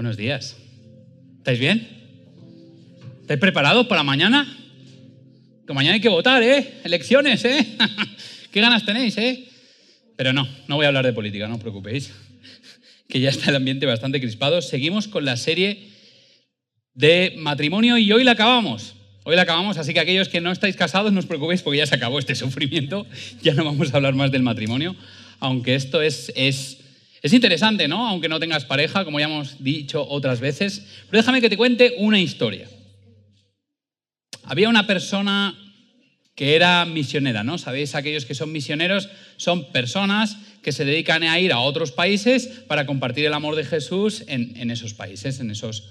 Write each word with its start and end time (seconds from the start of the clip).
Buenos 0.00 0.16
días. 0.16 0.56
¿Estáis 1.36 1.60
bien? 1.60 1.86
¿Estáis 3.20 3.38
preparados 3.38 3.86
para 3.86 4.02
mañana? 4.02 4.48
Que 5.66 5.74
mañana 5.74 5.96
hay 5.96 6.00
que 6.00 6.08
votar, 6.08 6.42
¿eh? 6.42 6.80
Elecciones, 6.84 7.44
¿eh? 7.44 7.76
¿Qué 8.50 8.62
ganas 8.62 8.86
tenéis, 8.86 9.18
eh? 9.18 9.46
Pero 10.16 10.32
no, 10.32 10.48
no 10.68 10.76
voy 10.76 10.86
a 10.86 10.88
hablar 10.88 11.04
de 11.04 11.12
política, 11.12 11.48
no 11.48 11.56
os 11.56 11.60
preocupéis, 11.60 12.14
que 13.10 13.20
ya 13.20 13.28
está 13.28 13.50
el 13.50 13.56
ambiente 13.56 13.84
bastante 13.84 14.20
crispado. 14.20 14.62
Seguimos 14.62 15.06
con 15.06 15.26
la 15.26 15.36
serie 15.36 15.90
de 16.94 17.34
matrimonio 17.36 17.98
y 17.98 18.10
hoy 18.10 18.24
la 18.24 18.32
acabamos. 18.32 18.94
Hoy 19.24 19.36
la 19.36 19.42
acabamos, 19.42 19.76
así 19.76 19.92
que 19.92 20.00
aquellos 20.00 20.30
que 20.30 20.40
no 20.40 20.50
estáis 20.50 20.76
casados 20.76 21.12
no 21.12 21.18
os 21.18 21.26
preocupéis 21.26 21.60
porque 21.60 21.76
ya 21.76 21.86
se 21.86 21.96
acabó 21.96 22.18
este 22.18 22.34
sufrimiento, 22.36 23.06
ya 23.42 23.52
no 23.52 23.66
vamos 23.66 23.92
a 23.92 23.98
hablar 23.98 24.14
más 24.14 24.32
del 24.32 24.42
matrimonio, 24.42 24.96
aunque 25.40 25.74
esto 25.74 26.00
es, 26.00 26.32
es 26.36 26.79
es 27.22 27.32
interesante, 27.32 27.86
¿no? 27.86 28.06
Aunque 28.08 28.28
no 28.28 28.40
tengas 28.40 28.64
pareja, 28.64 29.04
como 29.04 29.20
ya 29.20 29.26
hemos 29.26 29.62
dicho 29.62 30.06
otras 30.08 30.40
veces. 30.40 30.86
Pero 31.10 31.20
déjame 31.20 31.40
que 31.40 31.50
te 31.50 31.56
cuente 31.56 31.94
una 31.98 32.20
historia. 32.20 32.68
Había 34.44 34.68
una 34.68 34.86
persona 34.86 35.56
que 36.34 36.56
era 36.56 36.84
misionera, 36.86 37.44
¿no? 37.44 37.58
Sabéis, 37.58 37.94
aquellos 37.94 38.24
que 38.24 38.34
son 38.34 38.52
misioneros 38.52 39.10
son 39.36 39.70
personas 39.72 40.38
que 40.62 40.72
se 40.72 40.86
dedican 40.86 41.22
a 41.22 41.38
ir 41.38 41.52
a 41.52 41.58
otros 41.58 41.92
países 41.92 42.46
para 42.66 42.86
compartir 42.86 43.26
el 43.26 43.34
amor 43.34 43.56
de 43.56 43.64
Jesús 43.64 44.24
en, 44.26 44.70
esos 44.70 44.94
países, 44.94 45.40
en 45.40 45.50
esos 45.50 45.90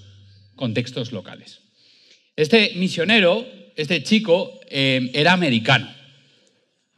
contextos 0.56 1.12
locales. 1.12 1.60
Este 2.34 2.72
misionero, 2.76 3.46
este 3.76 4.02
chico, 4.02 4.58
eh, 4.68 5.10
era 5.14 5.32
americano 5.32 5.99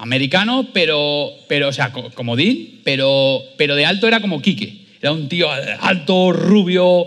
americano, 0.03 0.69
pero, 0.73 1.31
pero 1.47 1.69
o 1.69 1.73
sea, 1.73 1.93
comodín, 1.93 2.81
pero, 2.83 3.41
pero 3.57 3.77
de 3.77 3.87
alto 3.87 4.09
era 4.09 4.21
como 4.21 4.43
Quique. 4.43 4.87
Era 5.01 5.13
un 5.13 5.29
tío 5.29 5.49
alto, 5.49 6.33
rubio, 6.33 7.07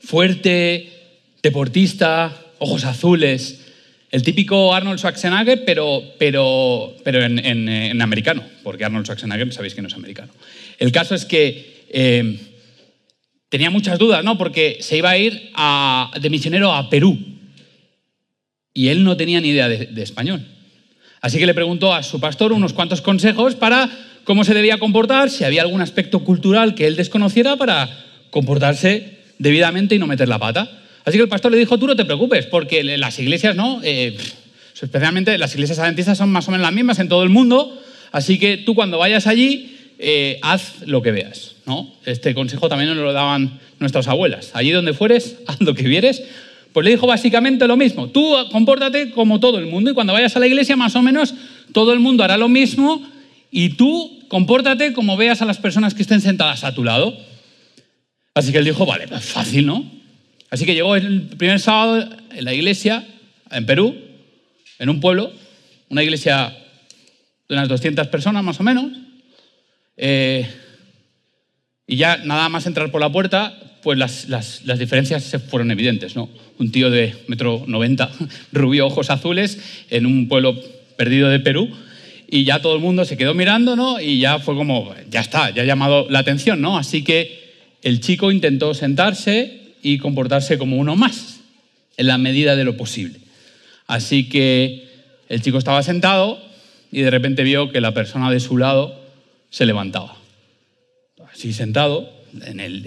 fuerte, 0.00 0.88
deportista, 1.42 2.34
ojos 2.58 2.84
azules. 2.84 3.66
El 4.10 4.22
típico 4.22 4.74
Arnold 4.74 4.98
Schwarzenegger, 4.98 5.64
pero, 5.66 6.02
pero, 6.18 6.96
pero 7.04 7.22
en, 7.22 8.00
americano, 8.00 8.42
porque 8.62 8.86
Arnold 8.86 9.04
Schwarzenegger 9.04 9.52
sabéis 9.52 9.74
que 9.74 9.82
no 9.82 9.88
es 9.88 9.94
americano. 9.94 10.32
El 10.78 10.92
caso 10.92 11.14
es 11.14 11.26
que 11.26 11.84
eh, 11.90 12.38
tenía 13.50 13.68
muchas 13.68 13.98
dudas, 13.98 14.24
¿no? 14.24 14.38
Porque 14.38 14.78
se 14.80 14.96
iba 14.96 15.10
a 15.10 15.18
ir 15.18 15.52
de 16.18 16.30
misionero 16.30 16.72
a 16.72 16.88
Perú. 16.88 17.18
Y 18.72 18.88
él 18.88 19.04
no 19.04 19.18
tenía 19.18 19.42
ni 19.42 19.48
idea 19.48 19.68
de 19.68 20.02
español. 20.02 20.46
Así 21.20 21.38
que 21.38 21.46
le 21.46 21.54
preguntó 21.54 21.92
a 21.94 22.02
su 22.02 22.20
pastor 22.20 22.52
unos 22.52 22.72
cuantos 22.72 23.02
consejos 23.02 23.54
para 23.54 23.90
cómo 24.24 24.44
se 24.44 24.54
debía 24.54 24.78
comportar, 24.78 25.30
si 25.30 25.44
había 25.44 25.62
algún 25.62 25.82
aspecto 25.82 26.20
cultural 26.20 26.74
que 26.74 26.86
él 26.86 26.96
desconociera 26.96 27.56
para 27.56 27.88
comportarse 28.30 29.18
debidamente 29.38 29.94
y 29.94 29.98
no 29.98 30.06
meter 30.06 30.28
la 30.28 30.38
pata. 30.38 30.70
Así 31.04 31.16
que 31.16 31.22
el 31.22 31.28
pastor 31.28 31.52
le 31.52 31.58
dijo, 31.58 31.78
tú 31.78 31.86
no 31.86 31.96
te 31.96 32.04
preocupes, 32.04 32.46
porque 32.46 32.82
las 32.84 33.18
iglesias, 33.18 33.56
¿no? 33.56 33.80
Eh, 33.82 34.16
especialmente 34.80 35.36
las 35.38 35.54
iglesias 35.54 35.78
adventistas 35.78 36.18
son 36.18 36.30
más 36.30 36.46
o 36.48 36.50
menos 36.50 36.64
las 36.64 36.72
mismas 36.72 36.98
en 36.98 37.08
todo 37.08 37.22
el 37.22 37.28
mundo, 37.28 37.80
así 38.12 38.38
que 38.38 38.58
tú 38.58 38.74
cuando 38.74 38.98
vayas 38.98 39.26
allí, 39.26 39.76
eh, 39.98 40.38
haz 40.42 40.86
lo 40.86 41.02
que 41.02 41.10
veas, 41.10 41.56
¿no? 41.66 41.92
Este 42.06 42.34
consejo 42.34 42.68
también 42.68 42.94
nos 42.94 43.04
lo 43.04 43.12
daban 43.12 43.60
nuestras 43.78 44.08
abuelas. 44.08 44.50
Allí 44.54 44.70
donde 44.70 44.94
fueres, 44.94 45.36
haz 45.46 45.60
lo 45.60 45.74
que 45.74 45.82
vieres, 45.82 46.22
pues 46.72 46.84
le 46.84 46.90
dijo 46.90 47.06
básicamente 47.06 47.66
lo 47.66 47.76
mismo. 47.76 48.08
Tú 48.08 48.34
compórtate 48.50 49.10
como 49.10 49.40
todo 49.40 49.58
el 49.58 49.66
mundo 49.66 49.90
y 49.90 49.94
cuando 49.94 50.12
vayas 50.12 50.36
a 50.36 50.40
la 50.40 50.46
iglesia 50.46 50.76
más 50.76 50.94
o 50.96 51.02
menos 51.02 51.34
todo 51.72 51.92
el 51.92 52.00
mundo 52.00 52.24
hará 52.24 52.36
lo 52.36 52.48
mismo 52.48 53.02
y 53.50 53.70
tú 53.70 54.20
compórtate 54.28 54.92
como 54.92 55.16
veas 55.16 55.42
a 55.42 55.44
las 55.44 55.58
personas 55.58 55.94
que 55.94 56.02
estén 56.02 56.20
sentadas 56.20 56.64
a 56.64 56.74
tu 56.74 56.84
lado. 56.84 57.16
Así 58.34 58.52
que 58.52 58.58
él 58.58 58.64
dijo, 58.64 58.86
vale, 58.86 59.08
pues 59.08 59.24
fácil, 59.24 59.66
¿no? 59.66 59.84
Así 60.50 60.64
que 60.64 60.74
llegó 60.74 60.96
el 60.96 61.22
primer 61.36 61.60
sábado 61.60 62.08
en 62.32 62.44
la 62.44 62.54
iglesia, 62.54 63.04
en 63.50 63.66
Perú, 63.66 63.96
en 64.78 64.88
un 64.88 65.00
pueblo, 65.00 65.32
una 65.88 66.02
iglesia 66.02 66.56
de 67.48 67.54
unas 67.54 67.68
200 67.68 68.06
personas 68.08 68.44
más 68.44 68.58
o 68.60 68.62
menos, 68.62 68.86
eh, 69.96 70.48
y 71.86 71.96
ya 71.96 72.18
nada 72.18 72.48
más 72.48 72.66
entrar 72.66 72.90
por 72.90 73.00
la 73.00 73.10
puerta, 73.10 73.58
pues 73.82 73.98
las, 73.98 74.28
las, 74.28 74.78
diferencias 74.78 75.24
se 75.24 75.38
fueron 75.38 75.70
evidentes, 75.70 76.16
¿no? 76.16 76.28
Un 76.58 76.70
tío 76.70 76.90
de 76.90 77.14
metro 77.26 77.64
90, 77.66 78.10
rubio, 78.52 78.86
ojos 78.86 79.10
azules, 79.10 79.58
en 79.90 80.06
un 80.06 80.28
pueblo 80.28 80.58
perdido 80.96 81.28
de 81.28 81.40
Perú, 81.40 81.70
y 82.28 82.44
ya 82.44 82.60
todo 82.60 82.76
el 82.76 82.80
mundo 82.80 83.04
se 83.04 83.16
quedó 83.16 83.34
mirando, 83.34 83.74
¿no? 83.76 84.00
Y 84.00 84.20
ya 84.20 84.38
fue 84.38 84.54
como, 84.54 84.94
ya 85.10 85.20
está, 85.20 85.50
ya 85.50 85.62
ha 85.62 85.66
llamado 85.66 86.06
la 86.10 86.20
atención, 86.20 86.60
¿no? 86.60 86.78
Así 86.78 87.02
que 87.02 87.54
el 87.82 88.00
chico 88.00 88.30
intentó 88.30 88.74
sentarse 88.74 89.74
y 89.82 89.98
comportarse 89.98 90.58
como 90.58 90.76
uno 90.76 90.96
más, 90.96 91.40
en 91.96 92.06
la 92.06 92.18
medida 92.18 92.56
de 92.56 92.64
lo 92.64 92.76
posible. 92.76 93.18
Así 93.86 94.28
que 94.28 94.88
el 95.28 95.42
chico 95.42 95.58
estaba 95.58 95.82
sentado 95.82 96.40
y 96.92 97.00
de 97.00 97.10
repente 97.10 97.42
vio 97.42 97.72
que 97.72 97.80
la 97.80 97.92
persona 97.94 98.30
de 98.30 98.40
su 98.40 98.56
lado 98.56 99.00
se 99.50 99.66
levantaba. 99.66 100.16
Así 101.32 101.52
sentado, 101.52 102.12
en 102.44 102.60
el, 102.60 102.86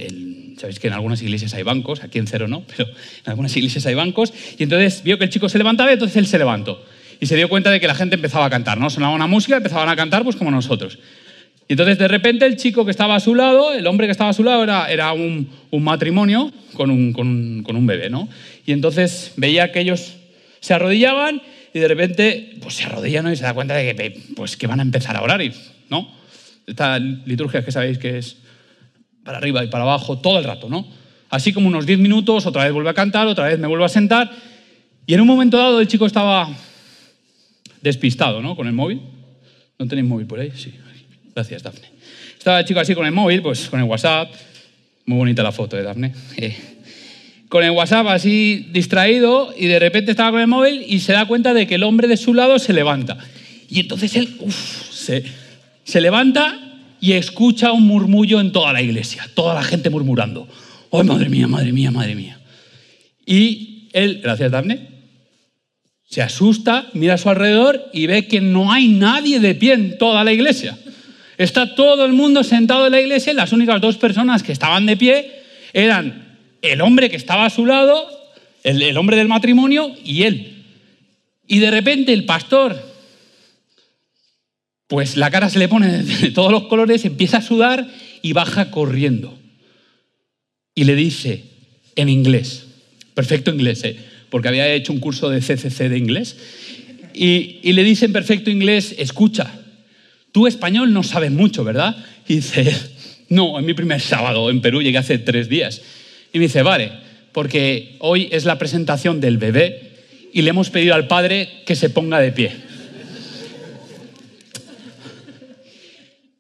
sabéis 0.57 0.79
que 0.79 0.87
en 0.87 0.93
algunas 0.93 1.21
iglesias 1.21 1.53
hay 1.53 1.63
bancos, 1.63 2.03
aquí 2.03 2.19
en 2.19 2.27
Cero 2.27 2.47
no, 2.47 2.63
pero 2.77 2.89
en 2.89 3.29
algunas 3.29 3.55
iglesias 3.55 3.85
hay 3.85 3.95
bancos, 3.95 4.33
y 4.57 4.63
entonces 4.63 5.03
vio 5.03 5.17
que 5.17 5.25
el 5.25 5.29
chico 5.29 5.49
se 5.49 5.57
levantaba 5.57 5.91
y 5.91 5.93
entonces 5.93 6.17
él 6.17 6.27
se 6.27 6.37
levantó. 6.37 6.83
Y 7.19 7.25
se 7.25 7.35
dio 7.35 7.47
cuenta 7.47 7.71
de 7.71 7.79
que 7.79 7.87
la 7.87 7.95
gente 7.95 8.15
empezaba 8.15 8.45
a 8.45 8.49
cantar, 8.49 8.77
¿no? 8.79 8.89
Sonaba 8.89 9.13
una 9.13 9.27
música, 9.27 9.55
empezaban 9.55 9.87
a 9.87 9.95
cantar 9.95 10.23
pues 10.23 10.35
como 10.35 10.51
nosotros. 10.51 10.99
Y 11.67 11.73
entonces 11.73 11.97
de 11.97 12.07
repente 12.07 12.45
el 12.45 12.57
chico 12.57 12.83
que 12.83 12.91
estaba 12.91 13.15
a 13.15 13.19
su 13.19 13.35
lado, 13.35 13.73
el 13.73 13.87
hombre 13.87 14.07
que 14.07 14.11
estaba 14.11 14.29
a 14.29 14.33
su 14.33 14.43
lado 14.43 14.63
era, 14.63 14.91
era 14.91 15.13
un, 15.13 15.49
un 15.71 15.83
matrimonio 15.83 16.51
con 16.73 16.91
un, 16.91 17.13
con, 17.13 17.63
con 17.63 17.75
un, 17.75 17.87
bebé, 17.87 18.09
¿no? 18.09 18.27
Y 18.65 18.73
entonces 18.73 19.33
veía 19.37 19.71
que 19.71 19.79
ellos 19.79 20.15
se 20.59 20.73
arrodillaban 20.73 21.41
y 21.73 21.79
de 21.79 21.87
repente 21.87 22.55
pues 22.61 22.75
se 22.75 22.83
arrodillan 22.83 23.31
y 23.31 23.35
se 23.35 23.43
da 23.43 23.53
cuenta 23.53 23.75
de 23.75 23.95
que, 23.95 24.21
pues, 24.35 24.57
que 24.57 24.67
van 24.67 24.79
a 24.79 24.83
empezar 24.83 25.15
a 25.15 25.21
orar, 25.21 25.41
¿no? 25.89 26.11
Esta 26.67 26.99
liturgia 26.99 27.63
que 27.63 27.71
sabéis 27.71 27.97
que 27.97 28.17
es 28.17 28.37
para 29.23 29.37
arriba 29.37 29.63
y 29.63 29.67
para 29.67 29.83
abajo 29.83 30.19
todo 30.19 30.37
el 30.37 30.43
rato, 30.43 30.69
¿no? 30.69 30.87
Así 31.29 31.51
como 31.51 31.67
unos 31.67 31.85
10 31.85 31.99
minutos, 31.99 32.45
otra 32.45 32.63
vez 32.63 32.73
vuelve 32.73 32.89
a 32.89 32.93
cantar, 32.93 33.27
otra 33.27 33.47
vez 33.47 33.57
me 33.57 33.67
vuelvo 33.67 33.85
a 33.85 33.89
sentar. 33.89 34.29
Y 35.07 35.13
en 35.13 35.21
un 35.21 35.27
momento 35.27 35.57
dado 35.57 35.79
el 35.79 35.87
chico 35.87 36.05
estaba 36.05 36.49
despistado, 37.81 38.41
¿no? 38.41 38.55
Con 38.55 38.67
el 38.67 38.73
móvil. 38.73 39.01
¿No 39.79 39.87
tenéis 39.87 40.07
móvil 40.07 40.27
por 40.27 40.39
ahí? 40.39 40.51
Sí. 40.55 40.73
Gracias, 41.33 41.63
Dafne. 41.63 41.87
Estaba 42.37 42.59
el 42.59 42.65
chico 42.65 42.79
así 42.79 42.93
con 42.93 43.05
el 43.05 43.11
móvil, 43.11 43.41
pues 43.41 43.67
con 43.69 43.79
el 43.79 43.85
WhatsApp. 43.85 44.31
Muy 45.05 45.17
bonita 45.17 45.41
la 45.43 45.51
foto 45.51 45.75
de 45.75 45.83
Dafne. 45.83 46.13
Eh, 46.37 46.55
con 47.49 47.63
el 47.63 47.71
WhatsApp 47.71 48.07
así 48.07 48.67
distraído 48.71 49.53
y 49.57 49.67
de 49.67 49.79
repente 49.79 50.11
estaba 50.11 50.31
con 50.31 50.41
el 50.41 50.47
móvil 50.47 50.85
y 50.87 50.99
se 50.99 51.13
da 51.13 51.25
cuenta 51.25 51.53
de 51.53 51.67
que 51.67 51.75
el 51.75 51.83
hombre 51.83 52.07
de 52.07 52.17
su 52.17 52.33
lado 52.33 52.59
se 52.59 52.73
levanta. 52.73 53.17
Y 53.69 53.79
entonces 53.79 54.15
él 54.15 54.37
se, 54.91 55.23
se 55.83 56.01
levanta 56.01 56.72
y 57.03 57.11
escucha 57.11 57.73
un 57.73 57.85
murmullo 57.85 58.39
en 58.39 58.53
toda 58.53 58.71
la 58.71 58.81
iglesia, 58.81 59.29
toda 59.35 59.55
la 59.55 59.63
gente 59.63 59.89
murmurando. 59.89 60.47
¡Oh, 60.89 61.03
madre 61.03 61.27
mía, 61.27 61.49
madre 61.49 61.73
mía, 61.73 61.91
madre 61.91 62.15
mía! 62.15 62.39
Y 63.25 63.89
él, 63.91 64.21
gracias 64.23 64.49
Daphne, 64.49 64.87
se 66.09 66.21
asusta, 66.21 66.87
mira 66.93 67.15
a 67.15 67.17
su 67.17 67.29
alrededor 67.29 67.89
y 67.91 68.07
ve 68.07 68.25
que 68.29 68.39
no 68.39 68.71
hay 68.71 68.87
nadie 68.87 69.41
de 69.41 69.53
pie 69.53 69.73
en 69.73 69.97
toda 69.97 70.23
la 70.23 70.31
iglesia. 70.31 70.77
Está 71.37 71.75
todo 71.75 72.05
el 72.05 72.13
mundo 72.13 72.41
sentado 72.41 72.85
en 72.85 72.93
la 72.93 73.01
iglesia 73.01 73.33
y 73.33 73.35
las 73.35 73.51
únicas 73.51 73.81
dos 73.81 73.97
personas 73.97 74.41
que 74.41 74.53
estaban 74.53 74.85
de 74.85 74.95
pie 74.95 75.29
eran 75.73 76.37
el 76.61 76.79
hombre 76.79 77.09
que 77.09 77.17
estaba 77.17 77.45
a 77.45 77.49
su 77.49 77.65
lado, 77.65 78.07
el, 78.63 78.81
el 78.81 78.95
hombre 78.95 79.17
del 79.17 79.27
matrimonio 79.27 79.93
y 80.05 80.23
él. 80.23 80.63
Y 81.47 81.59
de 81.59 81.69
repente 81.69 82.13
el 82.13 82.23
pastor 82.23 82.92
pues 84.87 85.17
la 85.17 85.31
cara 85.31 85.49
se 85.49 85.59
le 85.59 85.67
pone 85.67 86.03
de 86.03 86.31
todos 86.31 86.51
los 86.51 86.63
colores, 86.63 87.05
empieza 87.05 87.37
a 87.37 87.41
sudar 87.41 87.87
y 88.21 88.33
baja 88.33 88.71
corriendo. 88.71 89.37
Y 90.75 90.85
le 90.85 90.95
dice 90.95 91.43
en 91.95 92.09
inglés, 92.09 92.65
perfecto 93.13 93.51
inglés, 93.51 93.83
¿eh? 93.83 93.97
porque 94.29 94.47
había 94.47 94.71
hecho 94.73 94.93
un 94.93 94.99
curso 94.99 95.29
de 95.29 95.39
CCC 95.39 95.89
de 95.89 95.97
inglés, 95.97 96.37
y, 97.13 97.59
y, 97.61 97.73
le 97.73 97.83
dice 97.83 98.05
en 98.05 98.13
perfecto 98.13 98.49
inglés, 98.49 98.95
escucha, 98.97 99.51
tú 100.31 100.47
español 100.47 100.93
no 100.93 101.03
sabes 101.03 101.29
mucho, 101.29 101.63
¿verdad? 101.63 101.95
Y 102.27 102.37
dice, 102.37 102.75
no, 103.29 103.59
en 103.59 103.65
mi 103.65 103.75
primer 103.75 104.01
sábado 104.01 104.49
en 104.49 104.61
Perú 104.61 104.81
llegué 104.81 104.97
hace 104.97 105.19
tres 105.19 105.47
días. 105.47 105.81
Y 106.33 106.39
me 106.39 106.45
dice, 106.45 106.63
vale, 106.63 106.91
porque 107.31 107.97
hoy 107.99 108.29
es 108.31 108.45
la 108.45 108.57
presentación 108.57 109.21
del 109.21 109.37
bebé 109.37 109.91
y 110.33 110.41
le 110.41 110.49
hemos 110.49 110.69
pedido 110.69 110.95
al 110.95 111.07
padre 111.07 111.49
que 111.65 111.75
se 111.75 111.89
ponga 111.89 112.19
de 112.19 112.31
pie. 112.31 112.51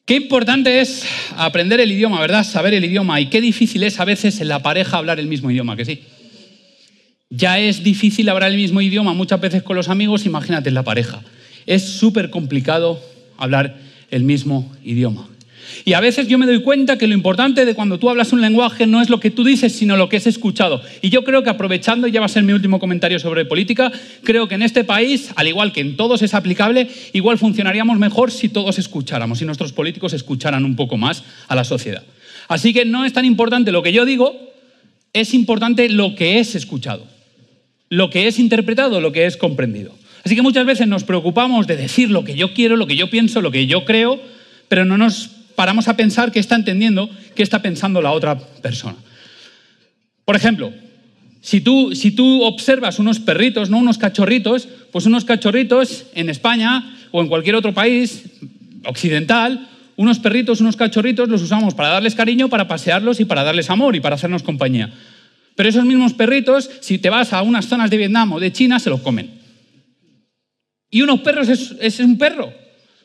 Qué 0.05 0.15
importante 0.15 0.81
es 0.81 1.05
aprender 1.37 1.79
el 1.79 1.91
idioma, 1.91 2.19
¿verdad? 2.19 2.43
Saber 2.43 2.73
el 2.73 2.83
idioma. 2.83 3.21
Y 3.21 3.27
qué 3.27 3.39
difícil 3.39 3.83
es 3.83 4.01
a 4.01 4.05
veces 4.05 4.41
en 4.41 4.49
la 4.49 4.61
pareja 4.61 4.97
hablar 4.97 5.19
el 5.19 5.27
mismo 5.27 5.49
idioma, 5.49 5.77
que 5.77 5.85
sí. 5.85 6.03
Ya 7.29 7.57
es 7.57 7.83
difícil 7.83 8.27
hablar 8.27 8.51
el 8.51 8.57
mismo 8.57 8.81
idioma 8.81 9.13
muchas 9.13 9.39
veces 9.39 9.63
con 9.63 9.77
los 9.77 9.87
amigos, 9.87 10.25
imagínate 10.25 10.69
en 10.69 10.75
la 10.75 10.83
pareja. 10.83 11.21
Es 11.65 11.83
súper 11.83 12.29
complicado 12.29 13.01
hablar 13.37 13.77
el 14.11 14.23
mismo 14.23 14.71
idioma. 14.83 15.29
Y 15.85 15.93
a 15.93 15.99
veces 15.99 16.27
yo 16.27 16.37
me 16.37 16.45
doy 16.45 16.61
cuenta 16.61 16.97
que 16.97 17.07
lo 17.07 17.13
importante 17.13 17.65
de 17.65 17.75
cuando 17.75 17.99
tú 17.99 18.09
hablas 18.09 18.33
un 18.33 18.41
lenguaje 18.41 18.87
no 18.87 19.01
es 19.01 19.09
lo 19.09 19.19
que 19.19 19.31
tú 19.31 19.43
dices, 19.43 19.73
sino 19.73 19.97
lo 19.97 20.09
que 20.09 20.17
es 20.17 20.27
escuchado. 20.27 20.81
Y 21.01 21.09
yo 21.09 21.23
creo 21.23 21.43
que 21.43 21.49
aprovechando, 21.49 22.07
ya 22.07 22.19
va 22.19 22.27
a 22.27 22.29
ser 22.29 22.43
mi 22.43 22.53
último 22.53 22.79
comentario 22.79 23.19
sobre 23.19 23.45
política, 23.45 23.91
creo 24.23 24.47
que 24.47 24.55
en 24.55 24.63
este 24.63 24.83
país, 24.83 25.31
al 25.35 25.47
igual 25.47 25.73
que 25.73 25.81
en 25.81 25.97
todos 25.97 26.21
es 26.21 26.33
aplicable, 26.33 26.87
igual 27.13 27.37
funcionaríamos 27.37 27.99
mejor 27.99 28.31
si 28.31 28.49
todos 28.49 28.79
escucháramos, 28.79 29.39
si 29.39 29.45
nuestros 29.45 29.73
políticos 29.73 30.13
escucharan 30.13 30.65
un 30.65 30.75
poco 30.75 30.97
más 30.97 31.23
a 31.47 31.55
la 31.55 31.63
sociedad. 31.63 32.03
Así 32.47 32.73
que 32.73 32.85
no 32.85 33.05
es 33.05 33.13
tan 33.13 33.25
importante 33.25 33.71
lo 33.71 33.83
que 33.83 33.93
yo 33.93 34.05
digo, 34.05 34.53
es 35.13 35.33
importante 35.33 35.89
lo 35.89 36.15
que 36.15 36.39
es 36.39 36.55
escuchado, 36.55 37.05
lo 37.89 38.09
que 38.09 38.27
es 38.27 38.39
interpretado, 38.39 38.99
lo 38.99 39.11
que 39.11 39.25
es 39.25 39.37
comprendido. 39.37 39.93
Así 40.25 40.35
que 40.35 40.41
muchas 40.41 40.65
veces 40.65 40.87
nos 40.87 41.03
preocupamos 41.03 41.67
de 41.67 41.75
decir 41.75 42.09
lo 42.09 42.23
que 42.23 42.35
yo 42.35 42.53
quiero, 42.53 42.75
lo 42.75 42.87
que 42.87 42.95
yo 42.95 43.09
pienso, 43.09 43.41
lo 43.41 43.51
que 43.51 43.67
yo 43.67 43.83
creo, 43.85 44.19
pero 44.69 44.85
no 44.85 44.97
nos 44.97 45.29
paramos 45.55 45.87
a 45.87 45.95
pensar 45.95 46.31
qué 46.31 46.39
está 46.39 46.55
entendiendo, 46.55 47.09
qué 47.35 47.43
está 47.43 47.61
pensando 47.61 48.01
la 48.01 48.11
otra 48.11 48.37
persona. 48.37 48.95
Por 50.25 50.35
ejemplo, 50.35 50.73
si 51.41 51.61
tú, 51.61 51.93
si 51.95 52.11
tú 52.11 52.43
observas 52.43 52.99
unos 52.99 53.19
perritos, 53.19 53.69
no 53.69 53.77
unos 53.77 53.97
cachorritos, 53.97 54.67
pues 54.91 55.05
unos 55.05 55.25
cachorritos 55.25 56.05
en 56.15 56.29
España 56.29 56.97
o 57.11 57.21
en 57.21 57.27
cualquier 57.27 57.55
otro 57.55 57.73
país 57.73 58.23
occidental, 58.85 59.67
unos 59.95 60.19
perritos, 60.19 60.61
unos 60.61 60.75
cachorritos 60.75 61.29
los 61.29 61.41
usamos 61.41 61.73
para 61.75 61.89
darles 61.89 62.15
cariño, 62.15 62.49
para 62.49 62.67
pasearlos 62.67 63.19
y 63.19 63.25
para 63.25 63.43
darles 63.43 63.69
amor 63.69 63.95
y 63.95 63.99
para 63.99 64.15
hacernos 64.15 64.43
compañía. 64.43 64.91
Pero 65.55 65.69
esos 65.69 65.85
mismos 65.85 66.13
perritos, 66.13 66.69
si 66.81 66.97
te 66.97 67.09
vas 67.09 67.33
a 67.33 67.41
unas 67.41 67.67
zonas 67.67 67.89
de 67.89 67.97
Vietnam 67.97 68.33
o 68.33 68.39
de 68.39 68.51
China, 68.51 68.79
se 68.79 68.89
los 68.89 69.01
comen. 69.01 69.29
Y 70.89 71.01
unos 71.01 71.21
perros 71.21 71.49
es, 71.49 71.99
un 71.99 72.17
perro, 72.17 72.53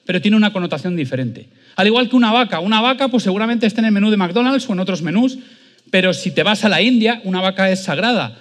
pero 0.08 0.22
tiene 0.22 0.38
una 0.38 0.54
connotación 0.54 0.96
diferente. 0.96 1.50
Al 1.76 1.86
igual 1.86 2.08
que 2.08 2.16
una 2.16 2.32
vaca. 2.32 2.60
Una 2.60 2.80
vaca, 2.80 3.08
pues 3.08 3.24
seguramente 3.24 3.66
está 3.66 3.82
en 3.82 3.84
el 3.84 3.92
menú 3.92 4.10
de 4.10 4.16
McDonald's 4.16 4.66
o 4.66 4.72
en 4.72 4.80
otros 4.80 5.02
menús, 5.02 5.36
pero 5.90 6.14
si 6.14 6.30
te 6.30 6.42
vas 6.42 6.64
a 6.64 6.70
la 6.70 6.80
India, 6.80 7.20
una 7.24 7.42
vaca 7.42 7.70
es 7.70 7.82
sagrada. 7.82 8.38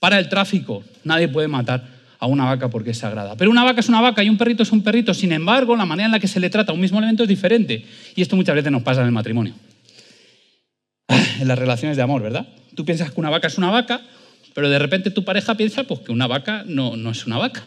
Para 0.00 0.18
el 0.18 0.28
tráfico, 0.28 0.82
nadie 1.04 1.28
puede 1.28 1.46
matar 1.46 1.84
a 2.18 2.26
una 2.26 2.44
vaca 2.46 2.70
porque 2.70 2.90
es 2.90 2.98
sagrada. 2.98 3.36
Pero 3.36 3.52
una 3.52 3.62
vaca 3.62 3.78
es 3.78 3.88
una 3.88 4.00
vaca 4.00 4.24
y 4.24 4.28
un 4.28 4.36
perrito 4.36 4.64
es 4.64 4.72
un 4.72 4.82
perrito. 4.82 5.14
Sin 5.14 5.30
embargo, 5.30 5.76
la 5.76 5.86
manera 5.86 6.06
en 6.06 6.10
la 6.10 6.18
que 6.18 6.26
se 6.26 6.40
le 6.40 6.50
trata 6.50 6.72
a 6.72 6.74
un 6.74 6.80
mismo 6.80 6.98
elemento 6.98 7.22
es 7.22 7.28
diferente. 7.28 7.86
Y 8.16 8.20
esto 8.20 8.34
muchas 8.34 8.56
veces 8.56 8.72
nos 8.72 8.82
pasa 8.82 9.02
en 9.02 9.06
el 9.06 9.12
matrimonio. 9.12 9.54
En 11.06 11.46
las 11.46 11.56
relaciones 11.56 11.96
de 11.96 12.02
amor, 12.02 12.20
¿verdad? 12.20 12.48
Tú 12.74 12.84
piensas 12.84 13.12
que 13.12 13.20
una 13.20 13.30
vaca 13.30 13.46
es 13.46 13.56
una 13.58 13.70
vaca, 13.70 14.00
pero 14.54 14.68
de 14.68 14.80
repente 14.80 15.12
tu 15.12 15.24
pareja 15.24 15.54
piensa 15.54 15.84
pues, 15.84 16.00
que 16.00 16.10
una 16.10 16.26
vaca 16.26 16.64
no, 16.66 16.96
no 16.96 17.12
es 17.12 17.28
una 17.28 17.38
vaca. 17.38 17.64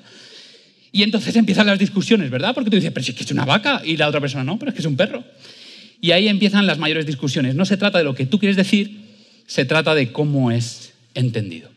Y 0.91 1.03
entonces 1.03 1.36
empiezan 1.36 1.68
las 1.68 1.80
discusiones, 1.80 2.30
¿verdad? 2.30 2.53
Porque 2.53 2.69
tú 2.69 2.75
dices, 2.75 2.91
pero 2.91 3.03
si 3.03 3.12
es 3.12 3.18
que 3.18 3.24
es 3.24 3.31
una 3.31 3.45
vaca, 3.45 3.81
y 3.86 3.97
la 3.97 4.07
otra 4.07 4.19
persona 4.19 4.44
no, 4.44 4.57
pero 4.57 4.69
es 4.69 4.75
que 4.75 4.81
es 4.81 4.88
un 4.88 4.95
perro. 4.95 5.24
Y 6.01 6.12
ahí 6.12 6.27
empiezan 6.27 6.65
las 6.65 6.77
mayores 6.77 7.06
discusiones. 7.06 7.56
No 7.56 7.65
se 7.65 7.77
trata 7.77 7.97
de 7.97 8.03
lo 8.03 8.15
que 8.15 8.25
tú 8.25 8.39
quieres 8.39 8.56
decir, 8.56 9.01
se 9.45 9.65
trata 9.65 9.94
de 9.94 10.12
cómo 10.12 10.51
es 10.51 10.94
entendido. 11.13 11.69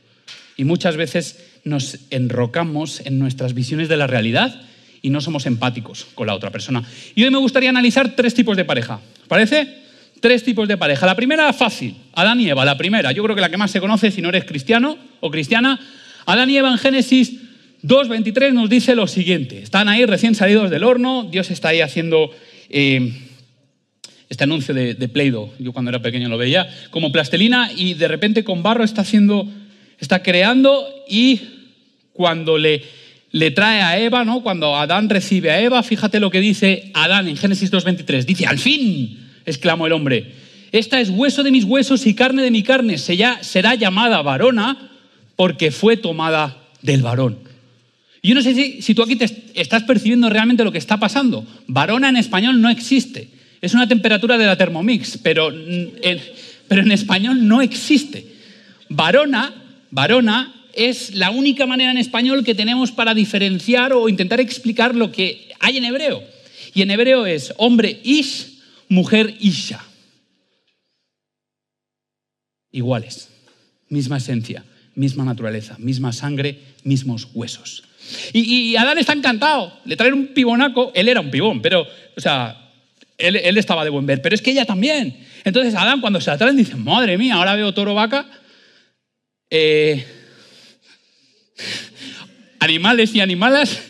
Y 0.56 0.64
muchas 0.64 0.96
veces 0.96 1.38
nos 1.64 1.98
enrocamos 2.10 3.00
en 3.04 3.18
nuestras 3.18 3.54
visiones 3.54 3.88
de 3.88 3.96
la 3.96 4.06
realidad 4.06 4.62
y 5.00 5.10
no 5.10 5.20
somos 5.20 5.46
empáticos 5.46 6.06
con 6.14 6.26
la 6.26 6.34
otra 6.34 6.50
persona. 6.50 6.82
Y 7.14 7.24
hoy 7.24 7.30
me 7.30 7.38
gustaría 7.38 7.70
analizar 7.70 8.14
tres 8.14 8.34
tipos 8.34 8.56
de 8.56 8.64
pareja. 8.64 9.00
¿Parece? 9.28 9.82
Tres 10.20 10.44
tipos 10.44 10.68
de 10.68 10.76
pareja. 10.76 11.06
La 11.06 11.16
primera, 11.16 11.52
fácil. 11.52 11.96
Adán 12.12 12.40
y 12.40 12.48
Eva, 12.48 12.64
la 12.64 12.78
primera. 12.78 13.10
Yo 13.12 13.22
creo 13.24 13.34
que 13.34 13.40
la 13.40 13.50
que 13.50 13.56
más 13.56 13.70
se 13.70 13.80
conoce 13.80 14.10
si 14.10 14.22
no 14.22 14.28
eres 14.28 14.44
cristiano 14.44 14.96
o 15.20 15.30
cristiana. 15.30 15.80
Adán 16.26 16.50
y 16.50 16.56
Eva 16.56 16.70
en 16.70 16.78
Génesis 16.78 17.32
2.23 17.82 18.52
nos 18.52 18.70
dice 18.70 18.94
lo 18.94 19.06
siguiente. 19.06 19.58
Están 19.60 19.88
ahí 19.88 20.06
recién 20.06 20.34
salidos 20.34 20.70
del 20.70 20.84
horno, 20.84 21.28
Dios 21.30 21.50
está 21.50 21.68
ahí 21.68 21.80
haciendo 21.80 22.30
eh, 22.68 23.12
este 24.28 24.44
anuncio 24.44 24.72
de, 24.72 24.94
de. 24.94 25.48
Yo 25.58 25.72
cuando 25.72 25.90
era 25.90 26.00
pequeño 26.00 26.28
lo 26.28 26.38
veía 26.38 26.68
como 26.90 27.12
plastelina 27.12 27.70
y 27.76 27.94
de 27.94 28.08
repente 28.08 28.44
con 28.44 28.62
barro 28.62 28.84
está 28.84 29.02
haciendo, 29.02 29.48
está 29.98 30.22
creando 30.22 30.88
y 31.08 31.40
cuando 32.12 32.56
le, 32.56 32.82
le 33.32 33.50
trae 33.50 33.82
a 33.82 33.98
Eva, 33.98 34.24
¿no? 34.24 34.42
cuando 34.42 34.76
Adán 34.76 35.08
recibe 35.08 35.50
a 35.50 35.60
Eva, 35.60 35.82
fíjate 35.82 36.20
lo 36.20 36.30
que 36.30 36.40
dice 36.40 36.90
Adán 36.94 37.28
en 37.28 37.36
Génesis 37.36 37.72
2.23. 37.72 38.24
Dice, 38.24 38.46
al 38.46 38.58
fin, 38.58 39.18
exclamó 39.44 39.86
el 39.86 39.92
hombre, 39.92 40.32
esta 40.70 41.00
es 41.00 41.10
hueso 41.10 41.42
de 41.42 41.50
mis 41.50 41.64
huesos 41.64 42.06
y 42.06 42.14
carne 42.14 42.42
de 42.42 42.50
mi 42.50 42.62
carne, 42.62 42.96
será 42.96 43.74
llamada 43.74 44.22
varona 44.22 44.90
porque 45.36 45.72
fue 45.72 45.96
tomada 45.96 46.56
del 46.80 47.02
varón. 47.02 47.51
Yo 48.22 48.36
no 48.36 48.42
sé 48.42 48.80
si, 48.80 48.94
tú 48.94 49.02
aquí 49.02 49.16
te 49.16 49.26
estás 49.54 49.82
percibiendo 49.82 50.30
realmente 50.30 50.62
lo 50.62 50.70
que 50.70 50.78
está 50.78 50.98
pasando. 51.00 51.44
Varona 51.66 52.08
en 52.08 52.16
español 52.16 52.60
no 52.60 52.70
existe. 52.70 53.28
Es 53.60 53.74
una 53.74 53.88
temperatura 53.88 54.38
de 54.38 54.46
la 54.46 54.56
Thermomix, 54.56 55.18
pero 55.18 55.50
en, 55.50 56.20
pero 56.68 56.82
en 56.82 56.92
español 56.92 57.48
no 57.48 57.62
existe. 57.62 58.24
Varona, 58.88 59.52
varona 59.90 60.54
es 60.74 61.14
la 61.14 61.30
única 61.30 61.66
manera 61.66 61.90
en 61.90 61.98
español 61.98 62.44
que 62.44 62.54
tenemos 62.54 62.92
para 62.92 63.14
diferenciar 63.14 63.92
o 63.92 64.08
intentar 64.08 64.40
explicar 64.40 64.94
lo 64.94 65.10
que 65.10 65.48
hay 65.58 65.78
en 65.78 65.84
hebreo. 65.84 66.22
Y 66.74 66.82
en 66.82 66.92
hebreo 66.92 67.26
es 67.26 67.52
hombre 67.58 68.00
ish, 68.04 68.58
mujer 68.88 69.36
isha. 69.40 69.84
Iguales, 72.70 73.28
misma 73.88 74.18
esencia, 74.18 74.64
misma 74.94 75.24
naturaleza, 75.24 75.76
misma 75.78 76.12
sangre, 76.12 76.58
mismos 76.84 77.28
huesos. 77.34 77.84
Y, 78.32 78.76
Adán 78.76 78.98
está 78.98 79.12
encantado, 79.12 79.80
le 79.84 79.96
traen 79.96 80.14
un 80.14 80.28
pibonaco, 80.28 80.92
él 80.94 81.08
era 81.08 81.20
un 81.20 81.30
pibón, 81.30 81.62
pero, 81.62 81.86
o 82.16 82.20
sea, 82.20 82.70
él, 83.18 83.56
estaba 83.56 83.84
de 83.84 83.90
buen 83.90 84.06
ver, 84.06 84.20
pero 84.22 84.34
es 84.34 84.42
que 84.42 84.50
ella 84.50 84.64
también. 84.64 85.16
Entonces 85.44 85.74
Adán 85.74 86.00
cuando 86.00 86.20
se 86.20 86.30
la 86.30 86.38
traen 86.38 86.56
dice, 86.56 86.76
madre 86.76 87.18
mía, 87.18 87.34
ahora 87.34 87.56
veo 87.56 87.72
toro 87.74 87.94
vaca, 87.94 88.26
eh, 89.50 90.04
animales 92.58 93.14
y 93.14 93.20
animalas, 93.20 93.80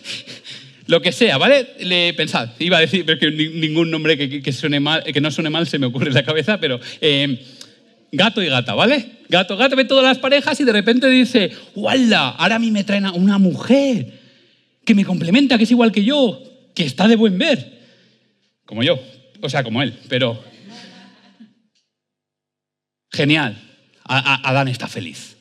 lo 0.87 1.01
que 1.01 1.13
sea, 1.13 1.39
¿vale? 1.39 1.69
Le, 1.81 2.13
pensad, 2.15 2.51
iba 2.59 2.79
a 2.79 2.81
decir, 2.81 3.05
pero 3.07 3.19
que 3.19 3.31
ningún 3.31 3.91
nombre 3.91 4.17
que, 4.43 4.53
suene 4.53 4.81
mal, 4.81 5.05
que 5.05 5.21
no 5.21 5.31
suene 5.31 5.51
mal 5.51 5.67
se 5.67 5.79
me 5.79 5.87
ocurre 5.87 6.09
en 6.09 6.15
la 6.15 6.25
cabeza, 6.25 6.59
pero 6.59 6.81
eh, 7.01 7.39
gato 8.13 8.43
y 8.43 8.49
gata, 8.49 8.75
¿vale? 8.75 9.21
Gato, 9.29 9.57
gato 9.57 9.75
ve 9.75 9.87
todas 9.87 10.05
las 10.05 10.19
parejas 10.19 10.61
y 10.61 10.65
de 10.65 10.73
repente 10.73 11.09
dice, 11.09 11.51
¡Wala! 11.75 12.29
Ahora 12.29 12.57
a 12.57 12.59
mí 12.59 12.71
me 12.71 12.85
traen 12.85 13.07
una 13.07 13.39
mujer 13.39 14.21
que 14.85 14.95
me 14.95 15.05
complementa, 15.05 15.57
que 15.57 15.65
es 15.65 15.71
igual 15.71 15.91
que 15.91 16.05
yo, 16.05 16.43
que 16.75 16.85
está 16.85 17.09
de 17.09 17.17
buen 17.17 17.39
ver. 17.39 17.81
Como 18.67 18.83
yo, 18.83 19.01
o 19.41 19.49
sea, 19.49 19.65
como 19.65 19.83
él, 19.83 19.99
pero... 20.09 20.43
Genial. 23.11 23.61
Adán 24.05 24.69
está 24.69 24.89
feliz. 24.89 25.37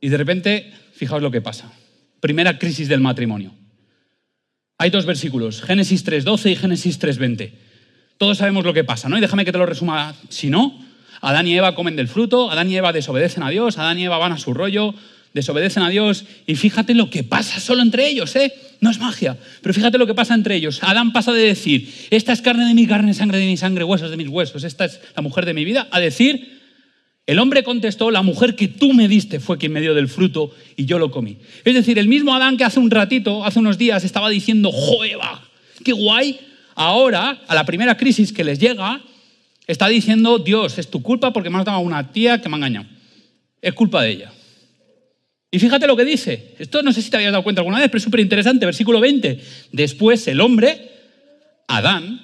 Y 0.00 0.08
de 0.08 0.16
repente, 0.16 0.72
fijaos 0.94 1.22
lo 1.22 1.30
que 1.30 1.42
pasa. 1.42 1.70
Primera 2.20 2.58
crisis 2.58 2.88
del 2.88 3.00
matrimonio. 3.00 3.54
Hay 4.78 4.88
dos 4.88 5.04
versículos, 5.04 5.62
Génesis 5.62 6.06
3.12 6.06 6.52
y 6.52 6.56
Génesis 6.56 6.98
3.20. 6.98 7.52
Todos 8.16 8.38
sabemos 8.38 8.64
lo 8.64 8.72
que 8.72 8.84
pasa, 8.84 9.10
¿no? 9.10 9.18
Y 9.18 9.20
déjame 9.20 9.44
que 9.44 9.52
te 9.52 9.58
lo 9.58 9.66
resuma. 9.66 10.14
Si 10.30 10.48
no, 10.48 10.89
Adán 11.20 11.46
y 11.46 11.56
Eva 11.56 11.74
comen 11.74 11.96
del 11.96 12.08
fruto, 12.08 12.50
Adán 12.50 12.70
y 12.70 12.76
Eva 12.76 12.92
desobedecen 12.92 13.42
a 13.42 13.50
Dios, 13.50 13.78
Adán 13.78 13.98
y 13.98 14.04
Eva 14.04 14.18
van 14.18 14.32
a 14.32 14.38
su 14.38 14.54
rollo, 14.54 14.94
desobedecen 15.34 15.82
a 15.82 15.90
Dios 15.90 16.24
y 16.46 16.56
fíjate 16.56 16.94
lo 16.94 17.10
que 17.10 17.24
pasa 17.24 17.60
solo 17.60 17.82
entre 17.82 18.08
ellos, 18.08 18.34
¿eh? 18.36 18.52
No 18.80 18.90
es 18.90 18.98
magia, 18.98 19.36
pero 19.62 19.74
fíjate 19.74 19.98
lo 19.98 20.06
que 20.06 20.14
pasa 20.14 20.34
entre 20.34 20.56
ellos. 20.56 20.82
Adán 20.82 21.12
pasa 21.12 21.32
de 21.32 21.42
decir, 21.42 21.92
esta 22.10 22.32
es 22.32 22.40
carne 22.40 22.66
de 22.66 22.74
mi 22.74 22.86
carne, 22.86 23.14
sangre 23.14 23.38
de 23.38 23.46
mi 23.46 23.56
sangre, 23.56 23.84
huesos 23.84 24.10
de 24.10 24.16
mis 24.16 24.28
huesos, 24.28 24.64
esta 24.64 24.86
es 24.86 25.00
la 25.14 25.22
mujer 25.22 25.46
de 25.46 25.54
mi 25.54 25.64
vida, 25.64 25.88
a 25.90 26.00
decir, 26.00 26.60
el 27.26 27.38
hombre 27.38 27.62
contestó, 27.62 28.10
la 28.10 28.22
mujer 28.22 28.56
que 28.56 28.66
tú 28.66 28.92
me 28.92 29.06
diste 29.06 29.38
fue 29.38 29.58
quien 29.58 29.72
me 29.72 29.80
dio 29.80 29.94
del 29.94 30.08
fruto 30.08 30.52
y 30.76 30.86
yo 30.86 30.98
lo 30.98 31.10
comí. 31.10 31.38
Es 31.64 31.74
decir, 31.74 31.98
el 31.98 32.08
mismo 32.08 32.34
Adán 32.34 32.56
que 32.56 32.64
hace 32.64 32.80
un 32.80 32.90
ratito, 32.90 33.44
hace 33.44 33.60
unos 33.60 33.78
días, 33.78 34.02
estaba 34.02 34.28
diciendo, 34.30 34.72
jo, 34.72 35.04
Eva, 35.04 35.40
qué 35.84 35.92
guay, 35.92 36.40
ahora, 36.74 37.42
a 37.46 37.54
la 37.54 37.64
primera 37.64 37.96
crisis 37.96 38.32
que 38.32 38.42
les 38.42 38.58
llega, 38.58 39.00
está 39.70 39.88
diciendo, 39.88 40.38
Dios, 40.38 40.78
es 40.78 40.88
tu 40.90 41.02
culpa 41.02 41.32
porque 41.32 41.50
me 41.50 41.58
has 41.58 41.64
dado 41.64 41.78
a 41.78 41.80
una 41.80 42.12
tía 42.12 42.40
que 42.40 42.48
me 42.48 42.56
ha 42.56 42.58
engañado. 42.58 42.86
Es 43.62 43.74
culpa 43.74 44.02
de 44.02 44.10
ella. 44.10 44.32
Y 45.50 45.58
fíjate 45.58 45.86
lo 45.86 45.96
que 45.96 46.04
dice. 46.04 46.54
Esto 46.58 46.82
no 46.82 46.92
sé 46.92 47.02
si 47.02 47.10
te 47.10 47.16
habías 47.16 47.32
dado 47.32 47.42
cuenta 47.42 47.60
alguna 47.60 47.78
vez, 47.78 47.88
pero 47.88 47.98
es 47.98 48.04
súper 48.04 48.20
interesante. 48.20 48.66
Versículo 48.66 49.00
20. 49.00 49.40
Después 49.72 50.26
el 50.28 50.40
hombre, 50.40 50.90
Adán, 51.66 52.20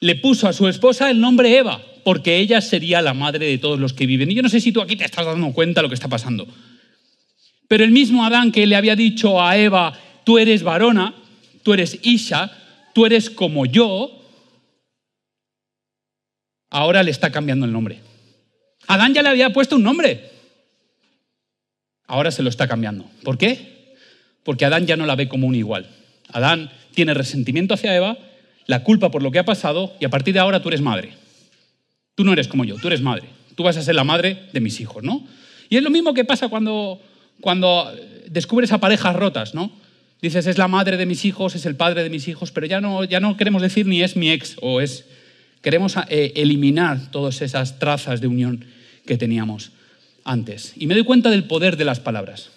le 0.00 0.16
puso 0.16 0.48
a 0.48 0.52
su 0.52 0.68
esposa 0.68 1.10
el 1.10 1.20
nombre 1.20 1.56
Eva, 1.56 1.82
porque 2.04 2.38
ella 2.38 2.60
sería 2.60 3.02
la 3.02 3.14
madre 3.14 3.46
de 3.46 3.58
todos 3.58 3.78
los 3.78 3.92
que 3.92 4.06
viven. 4.06 4.30
Y 4.30 4.34
yo 4.34 4.42
no 4.42 4.48
sé 4.48 4.60
si 4.60 4.72
tú 4.72 4.80
aquí 4.80 4.96
te 4.96 5.04
estás 5.04 5.26
dando 5.26 5.52
cuenta 5.52 5.80
de 5.80 5.82
lo 5.82 5.88
que 5.88 5.94
está 5.94 6.08
pasando. 6.08 6.46
Pero 7.68 7.84
el 7.84 7.90
mismo 7.90 8.24
Adán 8.24 8.50
que 8.50 8.66
le 8.66 8.76
había 8.76 8.96
dicho 8.96 9.42
a 9.42 9.56
Eva, 9.56 9.92
tú 10.24 10.38
eres 10.38 10.62
varona, 10.62 11.14
tú 11.62 11.74
eres 11.74 11.98
Isha, 12.02 12.50
tú 12.94 13.06
eres 13.06 13.30
como 13.30 13.66
yo, 13.66 14.17
ahora 16.70 17.02
le 17.02 17.10
está 17.10 17.30
cambiando 17.30 17.66
el 17.66 17.72
nombre. 17.72 18.00
Adán 18.86 19.14
ya 19.14 19.22
le 19.22 19.28
había 19.28 19.50
puesto 19.50 19.76
un 19.76 19.82
nombre. 19.82 20.30
Ahora 22.06 22.30
se 22.30 22.42
lo 22.42 22.48
está 22.48 22.66
cambiando. 22.68 23.04
¿Por 23.22 23.36
qué? 23.36 23.94
Porque 24.44 24.64
Adán 24.64 24.86
ya 24.86 24.96
no 24.96 25.06
la 25.06 25.14
ve 25.14 25.28
como 25.28 25.46
un 25.46 25.54
igual. 25.54 25.88
Adán 26.32 26.70
tiene 26.94 27.14
resentimiento 27.14 27.74
hacia 27.74 27.94
Eva 27.94 28.16
la 28.66 28.82
culpa 28.84 29.10
por 29.10 29.22
lo 29.22 29.30
que 29.30 29.38
ha 29.38 29.44
pasado 29.44 29.94
y 29.98 30.04
a 30.04 30.10
partir 30.10 30.34
de 30.34 30.40
ahora 30.40 30.62
tú 30.62 30.68
eres 30.68 30.80
madre. 30.80 31.14
Tú 32.14 32.24
no 32.24 32.32
eres 32.32 32.48
como 32.48 32.64
yo, 32.64 32.76
tú 32.76 32.88
eres 32.88 33.00
madre. 33.00 33.28
Tú 33.54 33.62
vas 33.62 33.76
a 33.76 33.82
ser 33.82 33.94
la 33.94 34.04
madre 34.04 34.48
de 34.52 34.60
mis 34.60 34.80
hijos, 34.80 35.02
¿no? 35.02 35.26
Y 35.68 35.76
es 35.76 35.82
lo 35.82 35.90
mismo 35.90 36.14
que 36.14 36.24
pasa 36.24 36.48
cuando, 36.48 37.00
cuando 37.40 37.92
descubres 38.28 38.72
a 38.72 38.78
parejas 38.78 39.16
rotas, 39.16 39.54
¿no? 39.54 39.70
Dices, 40.20 40.46
es 40.46 40.58
la 40.58 40.68
madre 40.68 40.96
de 40.96 41.06
mis 41.06 41.24
hijos, 41.24 41.54
es 41.54 41.64
el 41.66 41.76
padre 41.76 42.02
de 42.02 42.10
mis 42.10 42.26
hijos, 42.28 42.50
pero 42.50 42.66
ya 42.66 42.80
no, 42.80 43.04
ya 43.04 43.20
no 43.20 43.36
queremos 43.36 43.62
decir 43.62 43.86
ni 43.86 44.02
es 44.02 44.16
mi 44.16 44.30
ex 44.30 44.56
o 44.60 44.80
es... 44.80 45.06
Queremos 45.62 45.96
eh, 46.08 46.32
eliminar 46.36 47.10
todas 47.10 47.42
esas 47.42 47.78
trazas 47.78 48.20
de 48.20 48.28
unión 48.28 48.64
que 49.06 49.16
teníamos 49.16 49.72
antes. 50.24 50.74
Y 50.76 50.86
me 50.86 50.94
doy 50.94 51.04
cuenta 51.04 51.30
del 51.30 51.44
poder 51.44 51.76
de 51.76 51.84
las 51.84 52.00
palabras. 52.00 52.50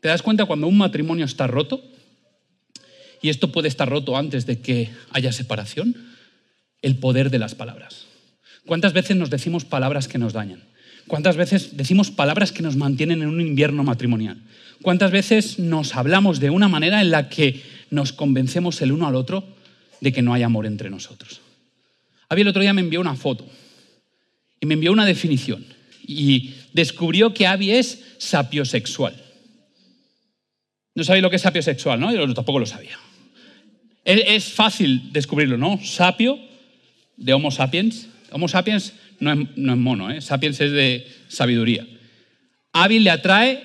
¿Te 0.00 0.08
das 0.08 0.22
cuenta 0.22 0.44
cuando 0.44 0.66
un 0.66 0.76
matrimonio 0.76 1.24
está 1.24 1.46
roto? 1.46 1.82
Y 3.22 3.28
esto 3.28 3.52
puede 3.52 3.68
estar 3.68 3.88
roto 3.88 4.16
antes 4.16 4.46
de 4.46 4.60
que 4.60 4.90
haya 5.10 5.32
separación. 5.32 5.94
El 6.82 6.96
poder 6.96 7.30
de 7.30 7.38
las 7.38 7.54
palabras. 7.54 8.06
¿Cuántas 8.66 8.92
veces 8.92 9.16
nos 9.16 9.30
decimos 9.30 9.64
palabras 9.64 10.08
que 10.08 10.18
nos 10.18 10.32
dañan? 10.32 10.64
¿Cuántas 11.06 11.36
veces 11.36 11.76
decimos 11.76 12.10
palabras 12.10 12.52
que 12.52 12.62
nos 12.62 12.76
mantienen 12.76 13.22
en 13.22 13.28
un 13.28 13.40
invierno 13.40 13.84
matrimonial? 13.84 14.42
¿Cuántas 14.82 15.12
veces 15.12 15.58
nos 15.58 15.94
hablamos 15.94 16.40
de 16.40 16.50
una 16.50 16.68
manera 16.68 17.00
en 17.00 17.10
la 17.10 17.28
que 17.28 17.62
nos 17.90 18.12
convencemos 18.12 18.82
el 18.82 18.92
uno 18.92 19.06
al 19.06 19.14
otro 19.14 19.44
de 20.00 20.12
que 20.12 20.22
no 20.22 20.34
hay 20.34 20.42
amor 20.42 20.66
entre 20.66 20.90
nosotros? 20.90 21.40
Avi 22.32 22.40
el 22.40 22.48
otro 22.48 22.62
día 22.62 22.72
me 22.72 22.80
envió 22.80 22.98
una 22.98 23.14
foto 23.14 23.46
y 24.58 24.64
me 24.64 24.72
envió 24.72 24.90
una 24.90 25.04
definición 25.04 25.66
y 26.06 26.54
descubrió 26.72 27.34
que 27.34 27.46
Avi 27.46 27.72
es 27.72 28.14
sapiosexual. 28.16 29.14
No 30.94 31.04
sabéis 31.04 31.22
lo 31.22 31.28
que 31.28 31.36
es 31.36 31.42
sapiosexual, 31.42 32.00
¿no? 32.00 32.10
Yo 32.10 32.32
tampoco 32.32 32.58
lo 32.58 32.64
sabía. 32.64 32.98
Es 34.02 34.46
fácil 34.46 35.12
descubrirlo, 35.12 35.58
¿no? 35.58 35.78
Sapio, 35.84 36.38
de 37.18 37.34
Homo 37.34 37.50
sapiens. 37.50 38.08
Homo 38.30 38.48
sapiens 38.48 38.94
no 39.20 39.32
es, 39.32 39.38
mono, 39.56 40.10
¿eh? 40.10 40.22
sapiens 40.22 40.58
es 40.62 40.72
de 40.72 41.06
sabiduría. 41.28 41.86
Hábil 42.72 43.04
le 43.04 43.10
atrae 43.10 43.62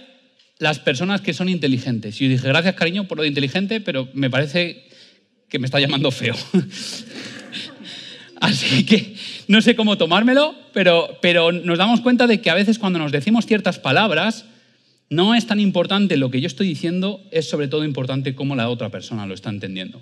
las 0.60 0.80
personas 0.80 1.22
que 1.22 1.34
son 1.34 1.48
inteligentes. 1.48 2.20
Y 2.20 2.26
yo 2.26 2.32
dije, 2.32 2.48
gracias 2.50 2.76
cariño 2.76 3.08
por 3.08 3.18
lo 3.18 3.22
de 3.22 3.30
inteligente, 3.30 3.80
pero 3.80 4.10
me 4.14 4.30
parece 4.30 4.84
que 5.48 5.58
me 5.58 5.68
está 5.68 5.80
llamando 5.80 6.12
feo. 6.12 6.36
Así 8.40 8.86
que 8.86 9.16
no 9.48 9.62
sé 9.62 9.76
cómo 9.76 9.98
tomármelo, 9.98 10.56
pero, 10.74 11.18
pero 11.22 11.52
nos 11.52 11.78
damos 11.78 12.02
cuenta 12.02 12.28
de 12.28 12.42
que 12.42 12.50
a 12.50 12.56
veces 12.56 12.80
cuando 12.80 13.00
nos 13.00 13.12
decimos 13.12 13.46
ciertas 13.46 13.80
palabras, 13.80 14.46
no 15.10 15.36
es 15.36 15.48
tan 15.48 15.60
importante 15.60 16.18
lo 16.18 16.30
que 16.30 16.42
yo 16.42 16.48
estoy 16.48 16.68
diciendo, 16.68 17.22
es 17.32 17.50
sobre 17.50 17.68
todo 17.68 17.84
importante 17.84 18.36
cómo 18.36 18.56
la 18.56 18.70
otra 18.70 18.90
persona 18.90 19.26
lo 19.26 19.34
está 19.34 19.50
entendiendo. 19.50 20.02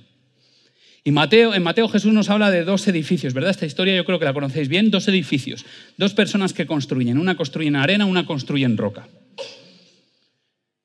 Y 1.03 1.11
Mateo, 1.11 1.53
en 1.53 1.61
Mateo 1.61 1.87
Jesús 1.87 2.11
nos 2.13 2.31
habla 2.31 2.49
de 2.49 2.63
dos 2.63 2.87
edificios, 2.87 3.35
¿verdad? 3.35 3.51
Esta 3.51 3.67
historia 3.67 3.95
yo 3.95 4.05
creo 4.05 4.17
que 4.17 4.25
la 4.25 4.33
conocéis 4.33 4.67
bien, 4.67 4.89
dos 4.89 5.07
edificios, 5.07 5.63
dos 5.97 6.15
personas 6.15 6.51
que 6.51 6.65
construyen, 6.65 7.19
una 7.19 7.37
construye 7.37 7.67
en 7.67 7.75
arena, 7.75 8.07
una 8.07 8.25
construye 8.25 8.65
en 8.65 8.75
roca. 8.75 9.07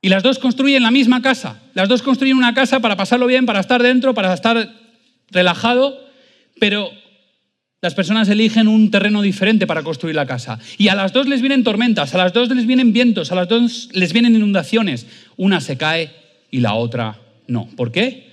Y 0.02 0.10
las 0.10 0.22
dos 0.22 0.38
construyen 0.38 0.82
la 0.82 0.90
misma 0.90 1.22
casa, 1.22 1.62
las 1.72 1.88
dos 1.88 2.02
construyen 2.02 2.36
una 2.36 2.52
casa 2.52 2.80
para 2.80 2.96
pasarlo 2.96 3.26
bien, 3.26 3.46
para 3.46 3.60
estar 3.60 3.82
dentro, 3.82 4.12
para 4.12 4.34
estar 4.34 4.70
relajado, 5.30 5.98
pero 6.58 6.90
las 7.82 7.94
personas 7.94 8.28
eligen 8.28 8.68
un 8.68 8.90
terreno 8.90 9.22
diferente 9.22 9.66
para 9.66 9.82
construir 9.82 10.14
la 10.14 10.26
casa. 10.26 10.58
Y 10.78 10.88
a 10.88 10.94
las 10.94 11.12
dos 11.12 11.26
les 11.26 11.40
vienen 11.40 11.64
tormentas, 11.64 12.14
a 12.14 12.18
las 12.18 12.32
dos 12.32 12.48
les 12.50 12.66
vienen 12.66 12.92
vientos, 12.92 13.32
a 13.32 13.34
las 13.34 13.48
dos 13.48 13.88
les 13.92 14.12
vienen 14.12 14.36
inundaciones. 14.36 15.06
Una 15.36 15.60
se 15.60 15.76
cae 15.76 16.10
y 16.50 16.60
la 16.60 16.74
otra 16.74 17.18
no. 17.46 17.68
¿Por 17.76 17.90
qué? 17.90 18.30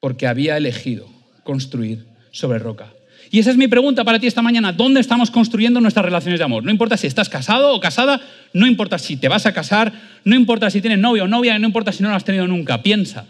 porque 0.00 0.26
había 0.26 0.56
elegido 0.56 1.06
construir 1.44 2.06
sobre 2.32 2.58
roca. 2.58 2.92
Y 3.30 3.38
esa 3.38 3.50
es 3.50 3.56
mi 3.56 3.68
pregunta 3.68 4.02
para 4.02 4.18
ti 4.18 4.26
esta 4.26 4.42
mañana. 4.42 4.72
¿Dónde 4.72 5.00
estamos 5.00 5.30
construyendo 5.30 5.80
nuestras 5.80 6.04
relaciones 6.04 6.40
de 6.40 6.44
amor? 6.44 6.64
No 6.64 6.70
importa 6.70 6.96
si 6.96 7.06
estás 7.06 7.28
casado 7.28 7.74
o 7.74 7.80
casada, 7.80 8.20
no 8.52 8.66
importa 8.66 8.98
si 8.98 9.16
te 9.16 9.28
vas 9.28 9.46
a 9.46 9.52
casar, 9.52 9.92
no 10.24 10.34
importa 10.34 10.70
si 10.70 10.80
tienes 10.80 10.98
novio 10.98 11.24
o 11.24 11.28
novia, 11.28 11.58
no 11.58 11.66
importa 11.66 11.92
si 11.92 12.02
no 12.02 12.08
lo 12.08 12.16
has 12.16 12.24
tenido 12.24 12.48
nunca. 12.48 12.82
Piensa 12.82 13.26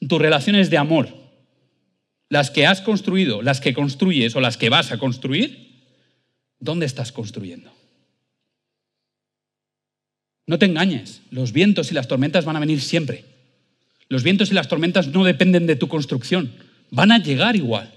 en 0.00 0.08
tus 0.08 0.20
relaciones 0.20 0.68
de 0.70 0.78
amor, 0.78 1.08
las 2.28 2.50
que 2.50 2.66
has 2.66 2.80
construido, 2.80 3.42
las 3.42 3.60
que 3.60 3.74
construyes 3.74 4.34
o 4.36 4.40
las 4.40 4.56
que 4.56 4.68
vas 4.68 4.92
a 4.92 4.98
construir, 4.98 5.84
¿dónde 6.58 6.86
estás 6.86 7.12
construyendo? 7.12 7.72
No 10.46 10.58
te 10.58 10.66
engañes, 10.66 11.22
los 11.30 11.52
vientos 11.52 11.90
y 11.90 11.94
las 11.94 12.08
tormentas 12.08 12.44
van 12.44 12.56
a 12.56 12.60
venir 12.60 12.80
siempre. 12.80 13.24
Los 14.08 14.22
vientos 14.22 14.50
y 14.50 14.54
las 14.54 14.68
tormentas 14.68 15.08
no 15.08 15.24
dependen 15.24 15.66
de 15.66 15.76
tu 15.76 15.88
construcción, 15.88 16.52
van 16.90 17.10
a 17.10 17.18
llegar 17.18 17.56
igual. 17.56 17.92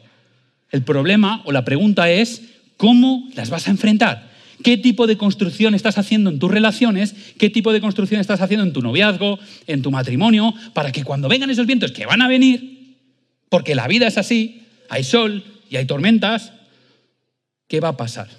El 0.71 0.83
problema 0.83 1.41
o 1.45 1.51
la 1.51 1.65
pregunta 1.65 2.09
es, 2.09 2.41
¿cómo 2.77 3.29
las 3.35 3.49
vas 3.49 3.67
a 3.67 3.71
enfrentar? 3.71 4.29
¿Qué 4.63 4.77
tipo 4.77 5.07
de 5.07 5.17
construcción 5.17 5.73
estás 5.73 5.97
haciendo 5.97 6.29
en 6.29 6.39
tus 6.39 6.51
relaciones? 6.51 7.15
¿Qué 7.37 7.49
tipo 7.49 7.71
de 7.71 7.81
construcción 7.81 8.19
estás 8.19 8.41
haciendo 8.41 8.65
en 8.65 8.73
tu 8.73 8.81
noviazgo, 8.81 9.39
en 9.67 9.81
tu 9.81 9.89
matrimonio? 9.89 10.53
Para 10.73 10.91
que 10.91 11.03
cuando 11.03 11.29
vengan 11.29 11.49
esos 11.49 11.65
vientos 11.65 11.91
que 11.91 12.05
van 12.05 12.21
a 12.21 12.27
venir, 12.27 12.78
porque 13.49 13.75
la 13.75 13.87
vida 13.87 14.07
es 14.07 14.17
así, 14.17 14.63
hay 14.89 15.03
sol 15.03 15.43
y 15.69 15.75
hay 15.75 15.85
tormentas, 15.85 16.53
¿qué 17.67 17.79
va 17.79 17.89
a 17.89 17.97
pasar? 17.97 18.29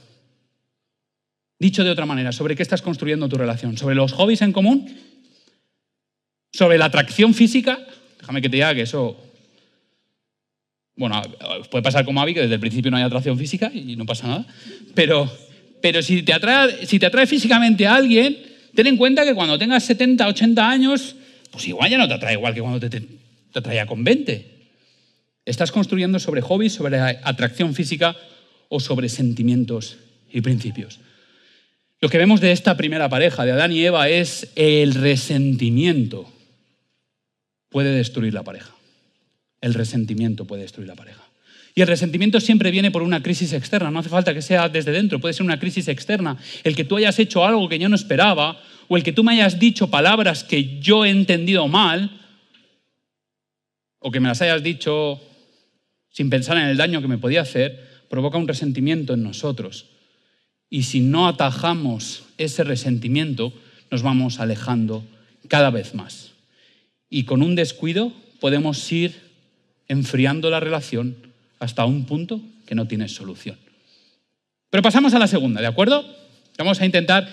Dicho 1.59 1.85
de 1.85 1.91
otra 1.91 2.07
manera, 2.07 2.33
¿sobre 2.33 2.57
qué 2.57 2.63
estás 2.63 2.81
construyendo 2.81 3.29
tu 3.29 3.37
relación? 3.37 3.77
¿Sobre 3.77 3.95
los 3.95 4.13
hobbies 4.13 4.41
en 4.43 4.53
común? 4.53 4.97
Sobre 6.53 6.79
la 6.79 6.87
atracción 6.87 7.35
física, 7.35 7.79
déjame 8.19 8.41
que 8.41 8.49
te 8.49 8.57
diga 8.57 8.75
que 8.75 8.83
eso, 8.83 9.23
bueno, 10.97 11.21
puede 11.71 11.83
pasar 11.83 12.05
como 12.05 12.21
Avi, 12.23 12.35
que 12.35 12.41
desde 12.43 12.55
el 12.55 12.61
principio 12.61 12.91
no 12.91 12.97
hay 12.97 13.03
atracción 13.03 13.37
física 13.37 13.71
y 13.73 13.95
no 13.97 14.07
pasa 14.07 14.27
nada, 14.27 14.47
pero, 14.95 15.31
pero 15.83 16.03
si, 16.03 16.23
te 16.23 16.33
atrae, 16.33 16.87
si 16.87 16.99
te 16.99 17.07
atrae 17.07 17.27
físicamente 17.27 17.87
a 17.87 17.97
alguien, 17.97 18.39
ten 18.75 18.87
en 18.87 18.97
cuenta 18.97 19.25
que 19.25 19.35
cuando 19.35 19.59
tengas 19.59 19.85
70, 19.85 20.27
80 20.29 20.69
años, 20.69 21.17
pues 21.51 21.69
igual 21.69 21.91
ya 21.91 21.99
no 21.99 22.09
te 22.09 22.15
atrae 22.15 22.35
igual 22.35 22.55
que 22.55 22.61
cuando 22.61 22.81
te, 22.81 22.89
te, 22.89 23.01
te 23.01 23.59
atraía 23.59 23.87
con 23.87 24.03
20. 24.03 24.60
Estás 25.51 25.73
construyendo 25.73 26.21
sobre 26.21 26.43
hobbies, 26.43 26.75
sobre 26.75 27.01
atracción 27.01 27.75
física 27.75 28.17
o 28.69 28.79
sobre 28.79 29.09
sentimientos 29.09 29.97
y 30.31 30.43
principios. 30.43 31.01
Lo 32.01 32.09
que 32.09 32.19
vemos 32.19 32.41
de 32.41 32.53
esta 32.53 32.77
primera 32.77 33.09
pareja, 33.09 33.45
de 33.45 33.51
Adán 33.51 33.73
y 33.73 33.85
Eva, 33.85 34.09
es 34.09 34.53
el 34.55 34.95
resentimiento 34.95 36.33
puede 37.69 37.91
destruir 37.91 38.33
la 38.33 38.45
pareja. 38.45 38.71
El 39.61 39.75
resentimiento 39.75 40.45
puede 40.45 40.63
destruir 40.63 40.89
la 40.89 40.95
pareja. 40.95 41.23
Y 41.75 41.81
el 41.81 41.89
resentimiento 41.89 42.39
siempre 42.39 42.71
viene 42.71 42.93
por 42.93 43.03
una 43.03 43.21
crisis 43.21 43.53
externa, 43.53 43.91
no 43.91 43.99
hace 43.99 44.09
falta 44.09 44.33
que 44.33 44.43
sea 44.43 44.69
desde 44.69 44.93
dentro, 44.93 45.21
puede 45.21 45.35
ser 45.35 45.45
una 45.45 45.59
crisis 45.59 45.89
externa. 45.89 46.37
El 46.63 46.77
que 46.77 46.85
tú 46.85 46.97
hayas 46.97 47.19
hecho 47.19 47.45
algo 47.45 47.69
que 47.69 47.79
yo 47.81 47.89
no 47.89 47.97
esperaba, 47.97 48.61
o 48.87 48.97
el 48.97 49.03
que 49.03 49.13
tú 49.13 49.25
me 49.25 49.33
hayas 49.33 49.59
dicho 49.59 49.91
palabras 49.91 50.45
que 50.45 50.79
yo 50.79 51.05
he 51.05 51.11
entendido 51.11 51.67
mal, 51.67 52.21
o 53.99 54.13
que 54.13 54.21
me 54.21 54.29
las 54.29 54.43
hayas 54.43 54.63
dicho 54.63 55.21
sin 56.11 56.31
pensar 56.31 56.57
en 56.57 56.65
el 56.65 56.77
daño 56.77 57.01
que 57.01 57.09
me 57.09 57.19
podía 57.19 57.43
hacer, 57.43 58.05
provoca 58.09 58.39
un 58.39 58.49
resentimiento 58.49 59.15
en 59.15 59.23
nosotros. 59.23 59.87
Y 60.69 60.85
si 60.85 61.01
no 61.01 61.27
atajamos 61.27 62.25
ese 62.39 62.65
resentimiento, 62.65 63.53
nos 63.91 64.03
vamos 64.03 64.41
alejando 64.41 65.05
cada 65.49 65.71
vez 65.71 65.95
más 65.95 66.31
y 67.11 67.25
con 67.25 67.43
un 67.43 67.57
descuido 67.57 68.13
podemos 68.39 68.91
ir 68.93 69.21
enfriando 69.89 70.49
la 70.49 70.61
relación 70.61 71.17
hasta 71.59 71.85
un 71.85 72.07
punto 72.07 72.41
que 72.65 72.77
no 72.77 72.87
tiene 72.87 73.09
solución. 73.09 73.59
Pero 74.71 74.83
pasamos 74.83 75.13
a 75.13 75.19
la 75.19 75.27
segunda, 75.27 75.61
¿de 75.61 75.67
acuerdo? 75.67 76.07
Vamos 76.57 76.81
a 76.81 76.87
intentar 76.87 77.29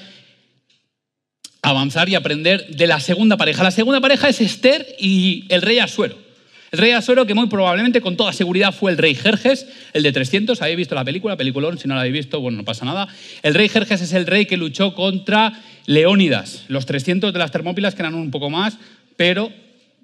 avanzar 1.61 2.09
y 2.09 2.15
aprender 2.15 2.67
de 2.75 2.87
la 2.87 2.99
segunda 2.99 3.37
pareja. 3.37 3.63
La 3.63 3.71
segunda 3.71 4.01
pareja 4.01 4.27
es 4.27 4.41
Esther 4.41 4.95
y 4.99 5.45
el 5.49 5.61
rey 5.61 5.77
Asuero. 5.77 6.17
El 6.77 6.81
rey 6.81 6.91
Asuero, 6.91 7.25
que 7.25 7.33
muy 7.33 7.47
probablemente, 7.47 8.01
con 8.01 8.15
toda 8.15 8.31
seguridad, 8.31 8.71
fue 8.71 8.91
el 8.91 8.99
rey 8.99 9.15
Jerjes, 9.15 9.65
el 9.93 10.03
de 10.03 10.11
300. 10.11 10.61
Habéis 10.61 10.77
visto 10.77 10.93
la 10.93 11.03
película, 11.03 11.35
peliculón, 11.35 11.79
si 11.79 11.87
no 11.87 11.95
la 11.95 12.01
habéis 12.01 12.13
visto, 12.13 12.39
bueno, 12.39 12.59
no 12.59 12.65
pasa 12.65 12.85
nada. 12.85 13.07
El 13.41 13.55
rey 13.55 13.67
Jerjes 13.67 13.99
es 13.99 14.13
el 14.13 14.27
rey 14.27 14.45
que 14.45 14.57
luchó 14.57 14.93
contra 14.93 15.59
Leónidas, 15.87 16.65
los 16.67 16.85
300 16.85 17.33
de 17.33 17.39
las 17.39 17.49
Termópilas, 17.49 17.95
que 17.95 18.03
eran 18.03 18.13
un 18.13 18.29
poco 18.29 18.51
más, 18.51 18.77
pero 19.15 19.51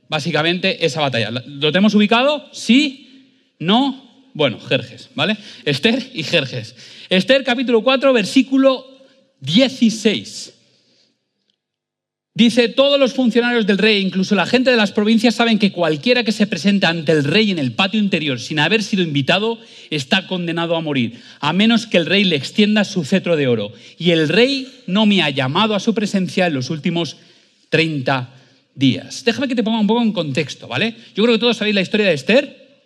básicamente 0.10 0.84
esa 0.84 1.00
batalla. 1.00 1.30
¿Lo 1.46 1.72
tenemos 1.72 1.94
ubicado? 1.94 2.50
¿Sí? 2.53 3.51
¿No? 3.60 4.32
Bueno, 4.34 4.60
Jerjes, 4.60 5.12
¿vale? 5.13 5.38
Esther 5.65 6.03
y 6.12 6.24
Jerjes. 6.24 6.75
Esther 7.08 7.44
capítulo 7.44 7.84
4, 7.84 8.12
versículo 8.13 8.84
16. 9.42 10.53
Dice, 12.36 12.68
todos 12.68 13.00
los 13.00 13.13
funcionarios 13.13 13.68
del 13.68 13.78
rey, 13.78 14.02
incluso 14.02 14.34
la 14.34 14.48
gente 14.48 14.72
de 14.72 14.78
las 14.78 14.92
provincias, 14.92 15.36
saben 15.36 15.60
que 15.60 15.72
cualquiera 15.72 16.24
que 16.24 16.32
se 16.32 16.48
presenta 16.48 16.90
ante 16.90 17.12
el 17.12 17.24
rey 17.24 17.52
en 17.52 17.60
el 17.60 17.74
patio 17.74 18.00
interior 18.00 18.40
sin 18.40 18.58
haber 18.58 18.82
sido 18.82 19.04
invitado 19.04 19.60
está 19.92 20.25
condenado 20.25 20.75
a 20.75 20.82
morir, 20.82 21.22
a 21.40 21.54
menos 21.54 21.86
que 21.86 21.98
el 21.98 22.08
rey 22.08 22.24
le 22.24 22.36
extienda 22.36 22.86
su 22.86 23.06
cetro 23.06 23.36
de 23.36 23.48
oro. 23.48 23.72
Y 24.00 24.10
el 24.12 24.30
rey 24.30 24.68
no 24.88 25.06
me 25.06 25.22
ha 25.22 25.30
llamado 25.30 25.75
a 25.75 25.80
su 25.80 25.94
presencia 25.94 26.48
en 26.48 26.56
los 26.56 26.72
últimos 26.72 27.18
30 27.70 28.32
días. 28.74 29.24
Déjame 29.24 29.48
que 29.48 29.56
te 29.56 29.62
ponga 29.62 29.80
un 29.80 29.88
poco 29.88 30.02
en 30.02 30.12
contexto, 30.12 30.68
¿vale? 30.68 30.96
Yo 31.13 31.24
creo 31.24 31.36
que 31.36 31.40
todos 31.40 31.58
sabéis 31.58 31.75
la 31.75 31.82
historia 31.82 32.08
de 32.08 32.13
Esther. 32.13 32.82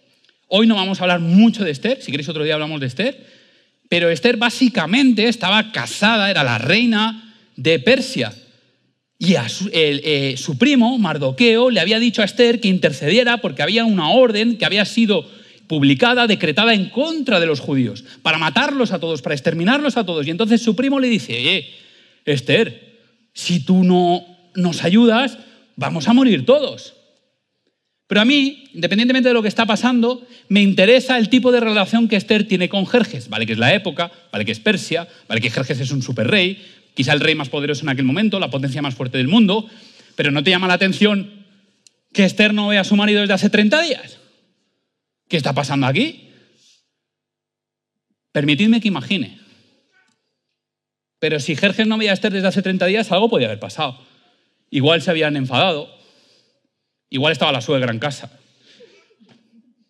Hoy 0.49 0.67
no 0.67 0.75
vamos 0.75 0.99
a 0.99 1.05
hablar 1.05 1.21
mucho 1.21 1.63
de 1.63 1.71
Esther, 1.71 2.01
si 2.01 2.11
queréis 2.11 2.27
otro 2.27 2.43
día 2.43 2.55
hablamos 2.55 2.81
de 2.81 2.87
Esther, 2.87 3.25
pero 3.87 4.09
Esther 4.09 4.35
básicamente 4.35 5.29
estaba 5.29 5.71
casada, 5.71 6.29
era 6.29 6.43
la 6.43 6.57
reina 6.57 7.33
de 7.55 7.79
Persia. 7.79 8.33
Y 9.19 9.35
a 9.35 9.49
su, 9.49 9.69
eh, 9.73 10.35
su, 10.37 10.57
primo, 10.57 10.97
Mardoqueo, 10.97 11.71
le 11.71 11.79
había 11.79 11.99
dicho 11.99 12.21
a 12.21 12.25
Esther 12.25 12.59
que 12.59 12.67
intercediera 12.67 13.37
porque 13.37 13.63
había 13.63 13.83
una 13.83 14.09
orden 14.09 14.57
que 14.57 14.65
había 14.65 14.85
sido 14.85 15.27
publicada, 15.67 16.27
decretada 16.27 16.73
en 16.73 16.89
contra 16.89 17.39
de 17.39 17.45
los 17.45 17.59
judíos, 17.59 18.03
para 18.21 18.37
matarlos 18.37 18.91
a 18.91 18.99
todos, 18.99 19.21
para 19.21 19.35
exterminarlos 19.35 19.97
a 19.97 20.05
todos. 20.05 20.25
Y 20.27 20.31
entonces 20.31 20.61
su 20.61 20.75
primo 20.75 20.99
le 20.99 21.09
dice, 21.09 21.37
oye, 21.37 21.67
Esther, 22.25 22.97
si 23.33 23.59
tú 23.59 23.83
no 23.83 24.25
nos 24.55 24.83
ayudas, 24.83 25.37
vamos 25.75 26.07
a 26.07 26.13
morir 26.13 26.45
todos. 26.45 26.93
Pero 28.07 28.21
a 28.21 28.25
mí, 28.25 28.69
independientemente 28.73 29.29
de 29.29 29.33
lo 29.33 29.41
que 29.41 29.49
está 29.49 29.65
pasando, 29.65 30.25
me 30.47 30.61
interesa 30.61 31.17
el 31.17 31.27
tipo 31.27 31.51
de 31.51 31.59
relación 31.59 32.07
que 32.07 32.15
Esther 32.15 32.47
tiene 32.47 32.69
con 32.69 32.87
Jerjes. 32.87 33.27
Vale 33.27 33.45
que 33.45 33.51
es 33.51 33.59
la 33.59 33.73
época, 33.73 34.11
vale 34.31 34.45
que 34.45 34.53
es 34.53 34.61
Persia, 34.61 35.07
vale 35.27 35.41
que 35.41 35.49
Jerjes 35.49 35.81
es 35.81 35.91
un 35.91 36.01
superrey, 36.01 36.57
quizá 36.97 37.13
el 37.13 37.21
rey 37.21 37.35
más 37.35 37.47
poderoso 37.47 37.83
en 37.83 37.89
aquel 37.89 38.03
momento, 38.03 38.41
la 38.41 38.49
potencia 38.49 38.81
más 38.81 38.95
fuerte 38.95 39.17
del 39.17 39.29
mundo, 39.29 39.69
pero 40.15 40.31
¿no 40.31 40.43
te 40.43 40.49
llama 40.49 40.67
la 40.67 40.73
atención 40.73 41.45
que 42.11 42.25
Esther 42.25 42.53
no 42.53 42.67
ve 42.67 42.77
a 42.77 42.83
su 42.83 42.97
marido 42.97 43.21
desde 43.21 43.35
hace 43.35 43.49
30 43.49 43.81
días? 43.83 44.19
¿Qué 45.29 45.37
está 45.37 45.53
pasando 45.53 45.87
aquí? 45.87 46.31
Permitidme 48.33 48.81
que 48.81 48.89
imagine. 48.89 49.39
Pero 51.19 51.39
si 51.39 51.55
Jerjes 51.55 51.87
no 51.87 51.97
veía 51.97 52.11
a 52.11 52.13
Esther 52.15 52.33
desde 52.33 52.47
hace 52.47 52.61
30 52.61 52.85
días, 52.87 53.11
algo 53.11 53.29
podía 53.29 53.47
haber 53.47 53.59
pasado. 53.59 53.97
Igual 54.69 55.01
se 55.01 55.11
habían 55.11 55.37
enfadado, 55.37 55.97
Igual 57.09 57.31
estaba 57.31 57.51
la 57.51 57.61
suegra 57.61 57.91
en 57.91 57.99
casa. 57.99 58.31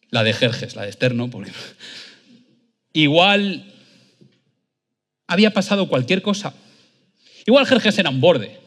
La 0.09 0.23
de 0.23 0.33
Jerjes, 0.33 0.75
la 0.75 0.83
de 0.83 0.89
Esther, 0.89 1.15
¿no? 1.15 1.29
Igual 2.93 3.73
había 5.27 5.51
pasado 5.53 5.87
cualquier 5.89 6.21
cosa. 6.21 6.53
Igual 7.47 7.65
Jerjes 7.65 7.97
era 7.97 8.09
un 8.09 8.19
borde. 8.21 8.59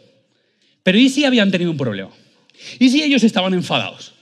Pero 0.83 0.99
¿y 0.99 1.09
si 1.11 1.25
habían 1.25 1.51
tenido 1.51 1.71
un 1.71 1.77
problema? 1.77 2.11
¿Y 2.79 2.89
si 2.89 3.03
ellos 3.03 3.23
estaban 3.23 3.55
enfadados? 3.55 4.15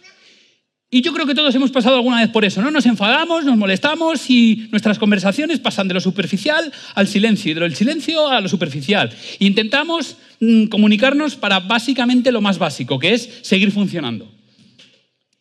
Y 0.91 1.03
yo 1.03 1.13
creo 1.13 1.27
que 1.27 1.35
todos 1.35 1.55
hemos 1.55 1.71
pasado 1.71 1.97
alguna 1.97 2.21
vez 2.21 2.31
por 2.31 2.45
eso, 2.45 2.61
¿no? 2.63 2.71
Nos 2.71 2.87
enfadamos, 2.87 3.45
nos 3.45 3.57
molestamos 3.57 4.29
y 4.31 4.69
nuestras 4.71 4.99
conversaciones 4.99 5.61
pasan 5.61 5.87
de 5.87 5.95
lo 5.95 6.01
superficial 6.01 6.73
al 6.95 7.07
silencio 7.07 7.53
y 7.53 7.55
de 7.55 7.61
lo 7.61 7.71
silencio 7.71 8.27
a 8.29 8.41
lo 8.41 8.49
superficial. 8.49 9.15
intentamos 9.39 10.17
mm, 10.41 10.65
comunicarnos 10.67 11.37
para 11.37 11.61
básicamente 11.61 12.33
lo 12.33 12.41
más 12.41 12.59
básico, 12.59 12.99
que 12.99 13.13
es 13.13 13.29
seguir 13.43 13.71
funcionando. 13.71 14.33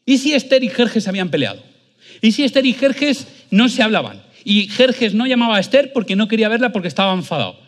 ¿Y 0.06 0.18
si 0.20 0.34
Esther 0.34 0.64
y 0.64 0.70
Jerjes 0.70 1.08
habían 1.08 1.30
peleado? 1.30 1.64
¿Y 2.22 2.34
si 2.34 2.44
Esther 2.44 2.66
y 2.66 2.74
Jerjes 2.74 3.28
no 3.50 3.70
se 3.70 3.82
hablaban? 3.82 4.22
Y 4.44 4.68
Jerjes 4.68 5.14
no 5.14 5.26
llamaba 5.28 5.58
a 5.58 5.60
Esther 5.60 5.92
porque 5.94 6.16
no 6.16 6.28
quería 6.28 6.50
verla 6.50 6.72
porque 6.72 6.88
estaba 6.88 7.14
enfadado. 7.14 7.67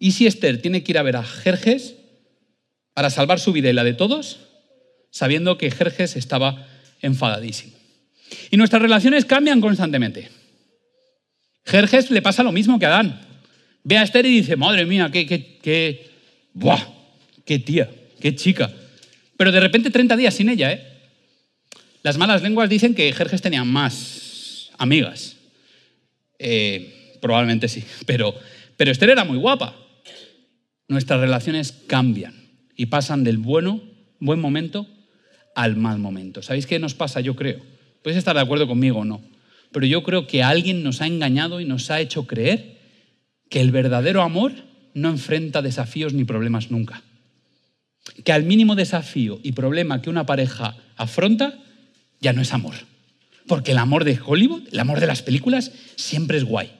¿Y 0.00 0.12
si 0.12 0.26
Esther 0.26 0.60
tiene 0.60 0.82
que 0.82 0.90
ir 0.90 0.98
a 0.98 1.04
ver 1.04 1.14
a 1.14 1.22
Jerjes 1.22 1.94
para 2.94 3.10
salvar 3.10 3.38
su 3.38 3.52
vida 3.52 3.70
y 3.70 3.72
la 3.72 3.84
de 3.84 3.94
todos? 3.94 4.50
sabiendo 5.10 5.58
que 5.58 5.70
Jerjes 5.70 6.16
estaba 6.16 6.66
enfadadísimo. 7.02 7.72
Y 8.50 8.56
nuestras 8.56 8.80
relaciones 8.80 9.24
cambian 9.24 9.60
constantemente. 9.60 10.30
Jerjes 11.64 12.10
le 12.10 12.22
pasa 12.22 12.42
lo 12.42 12.52
mismo 12.52 12.78
que 12.78 12.86
a 12.86 12.88
Adán. 12.88 13.20
Ve 13.82 13.98
a 13.98 14.02
Esther 14.02 14.26
y 14.26 14.40
dice, 14.40 14.56
madre 14.56 14.86
mía, 14.86 15.10
qué, 15.12 15.26
qué, 15.26 15.58
qué, 15.60 16.10
buah, 16.52 16.80
qué 17.44 17.58
tía, 17.58 17.90
qué 18.20 18.34
chica. 18.34 18.72
Pero 19.36 19.52
de 19.52 19.60
repente 19.60 19.90
30 19.90 20.16
días 20.16 20.34
sin 20.34 20.48
ella, 20.48 20.72
¿eh? 20.72 20.86
Las 22.02 22.16
malas 22.16 22.42
lenguas 22.42 22.70
dicen 22.70 22.94
que 22.94 23.12
Jerjes 23.12 23.42
tenía 23.42 23.64
más 23.64 24.70
amigas. 24.78 25.36
Eh, 26.38 27.18
probablemente 27.20 27.68
sí, 27.68 27.84
pero, 28.06 28.34
pero 28.76 28.90
Esther 28.90 29.10
era 29.10 29.24
muy 29.24 29.36
guapa. 29.36 29.76
Nuestras 30.90 31.20
relaciones 31.20 31.70
cambian 31.86 32.34
y 32.74 32.86
pasan 32.86 33.22
del 33.22 33.38
bueno, 33.38 33.80
buen 34.18 34.40
momento 34.40 34.88
al 35.54 35.76
mal 35.76 36.00
momento. 36.00 36.42
¿Sabéis 36.42 36.66
qué 36.66 36.80
nos 36.80 36.96
pasa? 36.96 37.20
Yo 37.20 37.36
creo. 37.36 37.60
Puedes 38.02 38.18
estar 38.18 38.34
de 38.34 38.42
acuerdo 38.42 38.66
conmigo 38.66 38.98
o 38.98 39.04
no. 39.04 39.22
Pero 39.70 39.86
yo 39.86 40.02
creo 40.02 40.26
que 40.26 40.42
alguien 40.42 40.82
nos 40.82 41.00
ha 41.00 41.06
engañado 41.06 41.60
y 41.60 41.64
nos 41.64 41.92
ha 41.92 42.00
hecho 42.00 42.26
creer 42.26 42.80
que 43.48 43.60
el 43.60 43.70
verdadero 43.70 44.22
amor 44.22 44.50
no 44.92 45.10
enfrenta 45.10 45.62
desafíos 45.62 46.12
ni 46.12 46.24
problemas 46.24 46.72
nunca. 46.72 47.04
Que 48.24 48.32
al 48.32 48.42
mínimo 48.42 48.74
desafío 48.74 49.38
y 49.44 49.52
problema 49.52 50.02
que 50.02 50.10
una 50.10 50.26
pareja 50.26 50.74
afronta, 50.96 51.56
ya 52.20 52.32
no 52.32 52.42
es 52.42 52.52
amor. 52.52 52.74
Porque 53.46 53.70
el 53.70 53.78
amor 53.78 54.02
de 54.02 54.18
Hollywood, 54.26 54.64
el 54.72 54.80
amor 54.80 54.98
de 54.98 55.06
las 55.06 55.22
películas, 55.22 55.70
siempre 55.94 56.36
es 56.36 56.42
guay. 56.42 56.72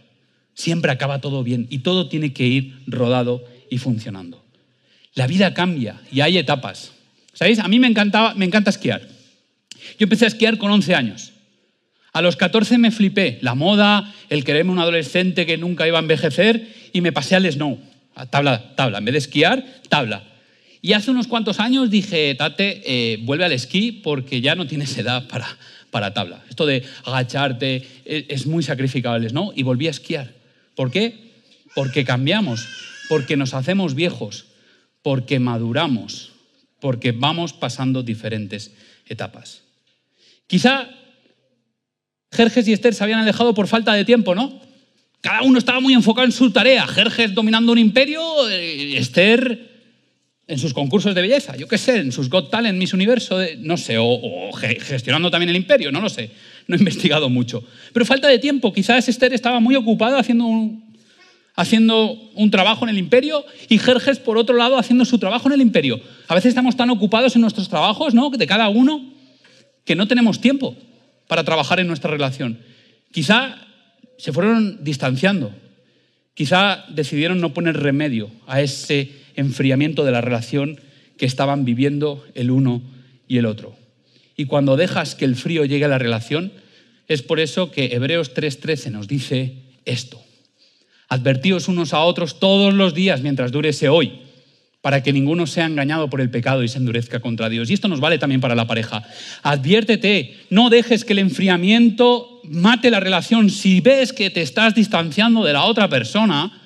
Siempre 0.55 0.90
acaba 0.90 1.20
todo 1.20 1.44
bien 1.44 1.68
y 1.70 1.79
todo 1.79 2.09
tiene 2.09 2.33
que 2.33 2.49
ir 2.49 2.83
rodado 2.88 3.44
y 3.71 3.79
funcionando. 3.79 4.45
La 5.15 5.27
vida 5.27 5.55
cambia 5.55 6.01
y 6.13 6.21
hay 6.21 6.39
etapas. 6.39 6.93
¿Sabéis? 7.33 7.59
A 7.59 7.69
mí 7.69 7.79
me, 7.79 7.87
encantaba, 7.87 8.35
me 8.35 8.45
encanta 8.45 8.71
esquiar. 8.71 9.01
Yo 9.99 10.05
empecé 10.05 10.27
a 10.27 10.29
esquiar 10.29 10.59
con 10.59 10.71
11 10.71 10.95
años. 10.95 11.33
A 12.13 12.23
los 12.23 12.37
14 12.37 12.77
me 12.79 12.91
flipé 12.91 13.39
la 13.41 13.55
moda, 13.55 14.13
el 14.29 14.45
quererme 14.45 14.73
un 14.73 14.79
adolescente 14.81 15.47
que 15.47 15.57
nunca 15.57 15.87
iba 15.87 15.99
a 15.99 16.03
envejecer 16.03 16.69
y 16.93 17.01
me 17.01 17.13
pasé 17.13 17.37
al 17.37 17.51
snow, 17.51 17.79
a 18.15 18.27
tabla, 18.27 18.75
tabla. 18.75 18.99
En 18.99 19.05
vez 19.05 19.13
de 19.13 19.19
esquiar, 19.19 19.65
tabla. 19.89 20.25
Y 20.83 20.95
hace 20.95 21.11
unos 21.11 21.29
cuantos 21.29 21.61
años 21.61 21.91
dije, 21.91 22.35
Tate, 22.35 22.83
eh, 22.85 23.19
vuelve 23.23 23.45
al 23.45 23.53
esquí 23.53 23.93
porque 23.93 24.41
ya 24.41 24.55
no 24.55 24.67
tienes 24.67 24.97
edad 24.97 25.29
para, 25.29 25.47
para 25.91 26.15
tabla. 26.15 26.43
Esto 26.49 26.67
de 26.67 26.85
agacharte 27.05 27.87
e, 28.05 28.27
es 28.29 28.47
muy 28.47 28.63
sacrificable, 28.63 29.29
¿no? 29.31 29.53
Y 29.55 29.63
volví 29.63 29.87
a 29.87 29.91
esquiar. 29.91 30.33
¿Por 30.75 30.91
qué? 30.91 31.15
Porque 31.75 32.05
cambiamos, 32.05 32.67
porque 33.11 33.37
nos 33.37 33.55
hacemos 33.55 33.96
viejos, 33.96 34.46
porque 35.03 35.40
maduramos, 35.40 36.31
porque 36.79 37.11
vamos 37.11 37.53
pasando 37.53 38.05
diferentes 38.05 38.70
etapas. 39.05 39.64
Quizá 40.46 40.88
Jerjes 42.31 42.68
y 42.68 42.73
Esther 42.73 42.94
se 42.94 43.03
habían 43.03 43.18
alejado 43.18 43.53
por 43.53 43.66
falta 43.66 43.94
de 43.94 44.05
tiempo, 44.05 44.37
¿no? 44.37 44.61
Cada 45.23 45.42
uno 45.42 45.59
estaba 45.59 45.81
muy 45.81 45.92
enfocado 45.92 46.25
en 46.25 46.31
su 46.31 46.53
tarea. 46.53 46.87
Jerjes 46.87 47.35
dominando 47.35 47.73
un 47.73 47.79
imperio, 47.79 48.49
eh, 48.49 48.96
Esther 48.96 49.59
en 50.46 50.59
sus 50.61 50.73
concursos 50.73 51.12
de 51.12 51.23
belleza, 51.23 51.57
yo 51.57 51.66
qué 51.66 51.79
sé, 51.79 51.99
en 51.99 52.12
sus 52.12 52.31
Got 52.31 52.53
Talent, 52.53 52.79
Miss 52.79 52.94
Universo, 52.94 53.40
no 53.59 53.77
sé, 53.77 53.99
o, 53.99 54.07
o, 54.07 54.53
gestionando 54.53 55.33
también 55.33 55.51
el 55.51 55.57
imperio, 55.57 55.90
no 55.90 56.01
lo 56.01 56.09
sé, 56.09 56.31
no 56.68 56.77
he 56.77 56.79
investigado 56.79 57.29
mucho. 57.29 57.64
Pero 57.92 58.07
falta 58.07 58.29
de 58.29 58.38
tiempo, 58.38 58.73
quizás 58.73 59.09
Esther 59.09 59.35
estaba 59.35 59.59
muy 59.59 59.75
ocupada 59.75 60.20
haciendo 60.20 60.44
un, 60.44 60.89
haciendo 61.61 62.12
un 62.35 62.51
trabajo 62.51 62.85
en 62.85 62.88
el 62.88 62.99
imperio 62.99 63.44
y 63.68 63.79
Jerjes, 63.79 64.18
por 64.18 64.38
otro 64.38 64.57
lado, 64.57 64.79
haciendo 64.79 65.05
su 65.05 65.18
trabajo 65.18 65.49
en 65.49 65.53
el 65.53 65.61
imperio. 65.61 66.01
A 66.27 66.35
veces 66.35 66.49
estamos 66.49 66.75
tan 66.75 66.88
ocupados 66.88 67.35
en 67.37 67.42
nuestros 67.42 67.68
trabajos, 67.68 68.14
¿no? 68.14 68.31
De 68.31 68.46
cada 68.46 68.70
uno, 68.70 69.12
que 69.85 69.94
no 69.94 70.09
tenemos 70.09 70.40
tiempo 70.40 70.75
para 71.29 71.44
trabajar 71.44 71.79
en 71.79 71.87
nuestra 71.87 72.11
relación. 72.11 72.61
Quizá 73.12 73.57
se 74.16 74.33
fueron 74.33 74.83
distanciando, 74.83 75.53
quizá 76.33 76.87
decidieron 76.88 77.42
no 77.42 77.53
poner 77.53 77.77
remedio 77.77 78.31
a 78.46 78.62
ese 78.62 79.11
enfriamiento 79.37 80.05
de 80.05 80.12
la 80.12 80.23
relación 80.23 80.81
que 81.18 81.27
estaban 81.27 81.66
viviendo 81.66 82.25
el 82.35 82.51
uno 82.51 82.81
y 83.29 83.37
el 83.37 83.44
otro. 83.44 83.77
Y 84.35 84.46
cuando 84.46 84.79
dejas 84.79 85.14
que 85.14 85.27
el 85.27 85.37
frío 85.37 85.66
llegue 85.66 85.85
a 85.85 85.88
la 85.88 85.99
relación, 85.99 86.53
es 87.07 87.20
por 87.20 87.38
eso 87.38 87.70
que 87.70 87.92
Hebreos 87.92 88.33
3:13 88.33 88.90
nos 88.90 89.09
dice 89.09 89.57
esto. 89.85 90.23
Advertíos 91.11 91.66
unos 91.66 91.92
a 91.92 92.01
otros 92.03 92.38
todos 92.38 92.73
los 92.73 92.94
días 92.94 93.20
mientras 93.20 93.51
dure 93.51 93.70
ese 93.70 93.88
hoy, 93.88 94.20
para 94.81 95.03
que 95.03 95.12
ninguno 95.12 95.44
sea 95.49 95.66
engañado 95.66 96.09
por 96.09 96.20
el 96.20 96.31
pecado 96.31 96.62
y 96.62 96.68
se 96.68 96.79
endurezca 96.79 97.18
contra 97.18 97.49
Dios. 97.49 97.68
Y 97.68 97.75
esto 97.75 97.88
nos 97.88 97.99
vale 97.99 98.16
también 98.16 98.40
para 98.40 98.55
la 98.55 98.68
pareja. 98.68 99.03
Adviértete, 99.42 100.37
no 100.51 100.70
dejes 100.70 101.05
que 101.05 101.12
el 101.12 101.18
enfriamiento 101.18 102.40
mate 102.44 102.92
la 102.92 103.01
relación. 103.01 103.51
Si 103.51 103.81
ves 103.81 104.12
que 104.12 104.31
te 104.31 104.40
estás 104.40 104.77
distanciando 104.77 105.44
de 105.44 105.53
la 105.53 105.64
otra 105.64 105.88
persona, 105.88 106.62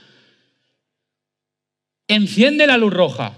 enciende 2.07 2.67
la 2.67 2.77
luz 2.77 2.93
roja, 2.93 3.33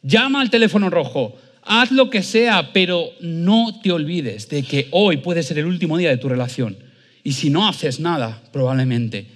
llama 0.00 0.40
al 0.40 0.48
teléfono 0.48 0.88
rojo, 0.88 1.36
haz 1.64 1.92
lo 1.92 2.08
que 2.08 2.22
sea, 2.22 2.72
pero 2.72 3.10
no 3.20 3.78
te 3.82 3.92
olvides 3.92 4.48
de 4.48 4.62
que 4.62 4.88
hoy 4.90 5.18
puede 5.18 5.42
ser 5.42 5.58
el 5.58 5.66
último 5.66 5.98
día 5.98 6.08
de 6.08 6.16
tu 6.16 6.30
relación. 6.30 6.78
Y 7.22 7.32
si 7.32 7.50
no 7.50 7.68
haces 7.68 8.00
nada, 8.00 8.42
probablemente 8.52 9.35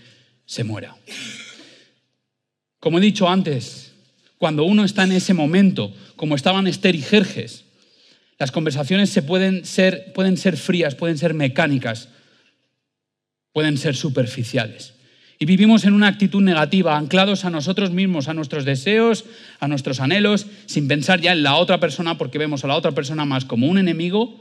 se 0.50 0.64
muera. 0.64 0.96
Como 2.80 2.98
he 2.98 3.00
dicho 3.00 3.28
antes, 3.28 3.92
cuando 4.36 4.64
uno 4.64 4.82
está 4.82 5.04
en 5.04 5.12
ese 5.12 5.32
momento, 5.32 5.94
como 6.16 6.34
estaban 6.34 6.66
Esther 6.66 6.96
y 6.96 7.02
Jerjes, 7.02 7.66
las 8.36 8.50
conversaciones 8.50 9.10
se 9.10 9.22
pueden, 9.22 9.64
ser, 9.64 10.12
pueden 10.12 10.36
ser 10.36 10.56
frías, 10.56 10.96
pueden 10.96 11.18
ser 11.18 11.34
mecánicas, 11.34 12.08
pueden 13.52 13.78
ser 13.78 13.94
superficiales. 13.94 14.94
Y 15.38 15.44
vivimos 15.44 15.84
en 15.84 15.92
una 15.92 16.08
actitud 16.08 16.42
negativa, 16.42 16.96
anclados 16.96 17.44
a 17.44 17.50
nosotros 17.50 17.92
mismos, 17.92 18.26
a 18.26 18.34
nuestros 18.34 18.64
deseos, 18.64 19.26
a 19.60 19.68
nuestros 19.68 20.00
anhelos, 20.00 20.46
sin 20.66 20.88
pensar 20.88 21.20
ya 21.20 21.30
en 21.30 21.44
la 21.44 21.54
otra 21.54 21.78
persona, 21.78 22.18
porque 22.18 22.38
vemos 22.38 22.64
a 22.64 22.66
la 22.66 22.74
otra 22.74 22.90
persona 22.90 23.24
más 23.24 23.44
como 23.44 23.68
un 23.68 23.78
enemigo 23.78 24.40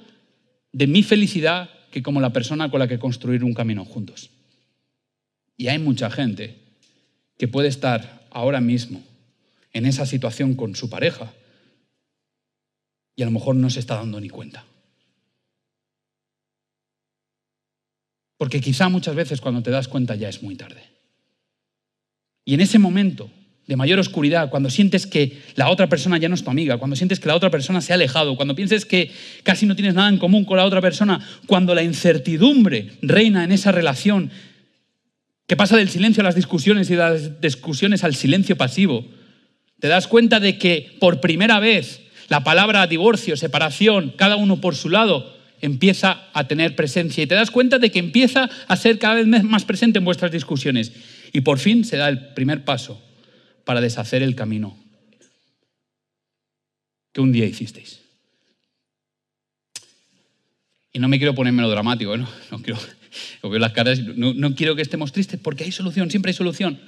de 0.72 0.88
mi 0.88 1.04
felicidad 1.04 1.70
que 1.92 2.02
como 2.02 2.20
la 2.20 2.34
persona 2.34 2.72
con 2.72 2.80
la 2.80 2.88
que 2.88 2.98
construir 2.98 3.44
un 3.44 3.54
camino 3.54 3.86
juntos. 3.86 4.32
Y 5.60 5.68
hay 5.68 5.78
mucha 5.78 6.10
gente 6.10 6.56
que 7.38 7.50
puede 7.50 7.68
estar 7.68 8.26
ahora 8.32 8.62
mismo 8.62 9.04
en 9.74 9.86
esa 9.86 10.06
situación 10.06 10.56
con 10.56 10.74
su 10.74 10.90
pareja 10.90 11.34
y 13.18 13.24
a 13.24 13.26
lo 13.26 13.32
mejor 13.32 13.58
no 13.58 13.70
se 13.70 13.82
está 13.82 13.96
dando 13.96 14.22
ni 14.22 14.30
cuenta. 14.30 14.64
Porque 18.38 18.62
quizá 18.62 18.88
muchas 18.88 19.16
veces 19.16 19.42
cuando 19.42 19.62
te 19.62 19.70
das 19.70 19.90
cuenta 19.90 20.16
ya 20.16 20.30
es 20.30 20.42
muy 20.42 20.56
tarde. 20.56 20.82
Y 22.46 22.54
en 22.54 22.62
ese 22.62 22.80
momento 22.80 23.30
de 23.68 23.76
mayor 23.76 24.00
oscuridad, 24.00 24.50
cuando 24.50 24.70
sientes 24.70 25.06
que 25.06 25.42
la 25.56 25.70
otra 25.70 25.90
persona 25.90 26.18
ya 26.18 26.30
no 26.30 26.36
es 26.36 26.44
tu 26.46 26.50
amiga, 26.50 26.78
cuando 26.78 26.96
sientes 26.96 27.20
que 27.20 27.28
la 27.28 27.36
otra 27.36 27.52
persona 27.52 27.82
se 27.82 27.92
ha 27.92 27.96
alejado, 27.96 28.38
cuando 28.38 28.56
pienses 28.56 28.86
que 28.86 29.12
casi 29.44 29.66
no 29.66 29.76
tienes 29.76 29.94
nada 29.94 30.08
en 30.08 30.20
común 30.20 30.46
con 30.46 30.56
la 30.56 30.66
otra 30.66 30.80
persona, 30.80 31.20
cuando 31.48 31.76
la 31.76 31.84
incertidumbre 31.84 32.94
reina 33.02 33.44
en 33.44 33.52
esa 33.52 33.74
relación, 33.74 34.32
que 35.50 35.58
pasa 35.58 35.76
del 35.76 35.90
silencio 35.90 36.22
a 36.22 36.26
las 36.26 36.36
discusiones 36.36 36.92
y 36.92 36.94
de 36.94 37.00
las 37.00 37.42
discusiones 37.42 38.04
al 38.04 38.14
silencio 38.14 38.56
pasivo, 38.56 39.04
te 39.80 39.88
das 39.88 40.08
cuenta 40.08 40.40
de 40.40 40.60
que 40.60 40.96
por 41.00 41.22
primera 41.22 41.60
vez 41.60 42.02
la 42.28 42.44
palabra 42.44 42.86
divorcio, 42.86 43.36
separación, 43.36 44.14
cada 44.16 44.36
uno 44.36 44.62
por 44.62 44.76
su 44.76 44.90
lado, 44.90 45.36
empieza 45.60 46.28
a 46.34 46.48
tener 46.48 46.76
presencia 46.76 47.24
y 47.24 47.28
te 47.28 47.34
das 47.34 47.50
cuenta 47.50 47.80
de 47.80 47.90
que 47.90 47.98
empieza 47.98 48.48
a 48.68 48.76
ser 48.76 49.00
cada 49.00 49.16
vez 49.16 49.26
más 49.44 49.66
presente 49.66 49.98
en 49.98 50.06
vuestras 50.06 50.32
discusiones. 50.32 50.92
Y 51.34 51.42
por 51.42 51.58
fin 51.58 51.84
se 51.84 51.98
da 51.98 52.10
el 52.10 52.28
primer 52.36 52.64
paso 52.64 53.02
para 53.66 53.82
deshacer 53.82 54.22
el 54.22 54.36
camino 54.36 54.78
que 57.12 57.22
un 57.22 57.32
día 57.32 57.48
hicisteis. 57.48 58.02
Y 60.94 61.00
no 61.00 61.08
me 61.08 61.18
quiero 61.18 61.34
poner 61.34 61.54
melodramático, 61.54 62.16
¿no? 62.18 62.30
no 62.52 62.62
quiero, 62.62 62.80
veo 63.44 63.60
las 63.60 63.72
caras, 63.74 64.00
no, 64.00 64.34
no 64.34 64.56
quiero 64.56 64.76
que 64.76 64.82
estemos 64.82 65.12
tristes 65.12 65.40
porque 65.42 65.64
hay 65.64 65.72
solución, 65.72 66.10
siempre 66.10 66.32
hay 66.32 66.36
solución. 66.36 66.80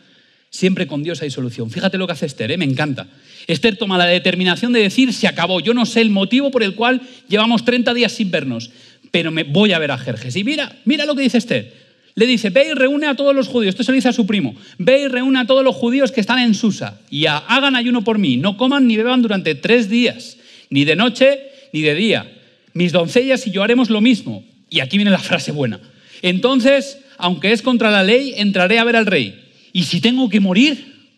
Siempre 0.52 0.86
con 0.86 1.02
Dios 1.02 1.22
hay 1.22 1.32
solución. 1.32 1.72
Fíjate 1.72 1.98
lo 1.98 2.06
que 2.06 2.14
hace 2.14 2.26
Esther, 2.26 2.52
¿eh? 2.52 2.58
me 2.58 2.66
encanta. 2.66 3.08
Esther 3.48 3.78
toma 3.78 3.98
la 3.98 4.06
determinación 4.06 4.74
de 4.74 4.82
decir, 4.82 5.14
se 5.14 5.26
acabó. 5.26 5.62
Yo 5.62 5.74
no 5.74 5.86
sé 5.86 6.02
el 6.02 6.10
motivo 6.10 6.52
por 6.52 6.62
el 6.62 6.76
cual 6.76 7.02
llevamos 7.30 7.64
30 7.64 7.94
días 7.94 8.12
sin 8.12 8.32
vernos, 8.32 8.70
pero 9.12 9.32
me 9.32 9.44
voy 9.44 9.72
a 9.72 9.80
ver 9.80 9.92
a 9.92 9.98
Jerjes. 9.98 10.36
Y 10.36 10.44
mira, 10.44 10.76
mira 10.84 11.06
lo 11.06 11.16
que 11.16 11.22
dice 11.22 11.38
Esther. 11.38 11.74
Le 12.16 12.26
dice, 12.26 12.50
ve 12.50 12.68
y 12.70 12.74
reúne 12.74 13.08
a 13.08 13.16
todos 13.16 13.34
los 13.34 13.48
judíos. 13.48 13.74
Esto 13.74 13.86
se 13.86 13.92
lo 13.92 13.96
dice 13.96 14.10
a 14.10 14.14
su 14.14 14.28
primo. 14.28 14.54
Ve 14.78 15.04
y 15.04 15.08
reúne 15.08 15.40
a 15.40 15.46
todos 15.46 15.64
los 15.64 15.74
judíos 15.74 16.12
que 16.12 16.20
están 16.20 16.40
en 16.40 16.54
Susa 16.54 17.00
y 17.10 17.28
hagan 17.28 17.78
ayuno 17.78 18.04
por 18.04 18.20
mí. 18.20 18.36
No 18.36 18.58
coman 18.58 18.88
ni 18.88 18.98
beban 18.98 19.22
durante 19.22 19.56
tres 19.56 19.90
días, 19.90 20.38
ni 20.70 20.84
de 20.84 20.98
noche 20.98 21.40
ni 21.72 21.82
de 21.82 21.96
día. 21.96 22.30
Mis 22.74 22.92
doncellas 22.92 23.48
y 23.48 23.52
yo 23.52 23.64
haremos 23.64 23.90
lo 23.90 24.02
mismo. 24.02 24.44
Y 24.70 24.82
aquí 24.82 24.98
viene 24.98 25.12
la 25.12 25.20
frase 25.20 25.54
buena. 25.54 25.80
Entonces, 26.22 27.00
aunque 27.18 27.52
es 27.52 27.62
contra 27.62 27.92
la 27.92 28.04
ley, 28.04 28.34
entraré 28.38 28.80
a 28.80 28.84
ver 28.84 28.96
al 28.96 29.06
rey 29.06 29.52
y 29.74 29.84
si 29.84 30.02
tengo 30.02 30.30
que 30.30 30.40
morir, 30.40 31.10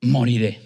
moriré. 0.00 0.60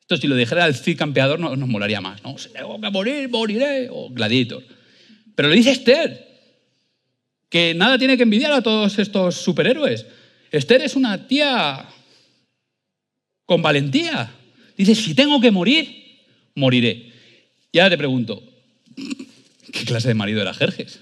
Esto 0.00 0.16
si 0.16 0.26
lo 0.26 0.36
dijera 0.36 0.66
el 0.66 0.74
Cid 0.74 0.96
campeador 0.96 1.38
no, 1.38 1.54
nos 1.54 1.68
molaría 1.68 2.00
más, 2.00 2.22
¿no? 2.22 2.38
Si 2.38 2.48
tengo 2.50 2.80
que 2.80 2.90
morir, 2.90 3.28
moriré, 3.28 3.88
o 3.90 4.08
Gladiator. 4.10 4.62
Pero 5.34 5.48
lo 5.48 5.54
dice 5.54 5.72
Esther, 5.72 6.26
que 7.48 7.74
nada 7.74 7.98
tiene 7.98 8.16
que 8.16 8.22
envidiar 8.22 8.52
a 8.52 8.62
todos 8.62 8.98
estos 8.98 9.36
superhéroes. 9.36 10.06
Esther 10.50 10.82
es 10.82 10.96
una 10.96 11.26
tía 11.26 11.86
con 13.44 13.60
valentía. 13.62 14.30
Dice, 14.76 14.94
si 14.94 15.14
tengo 15.14 15.40
que 15.40 15.50
morir, 15.50 16.22
moriré. 16.54 17.12
Y 17.72 17.78
ahora 17.78 17.90
te 17.90 17.98
pregunto, 17.98 18.42
¿qué 19.72 19.84
clase 19.84 20.08
de 20.08 20.14
marido 20.14 20.40
era 20.40 20.54
Jerjes? 20.54 21.00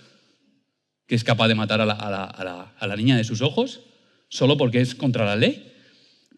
¿Que 1.06 1.14
es 1.14 1.24
capaz 1.24 1.48
de 1.48 1.54
matar 1.54 1.80
a 1.80 1.86
la, 1.86 2.96
niña 2.96 3.16
de 3.16 3.24
sus 3.24 3.42
ojos? 3.42 3.80
solo 4.28 4.56
porque 4.56 4.80
es 4.80 4.94
contra 4.94 5.24
la 5.24 5.36
ley. 5.36 5.72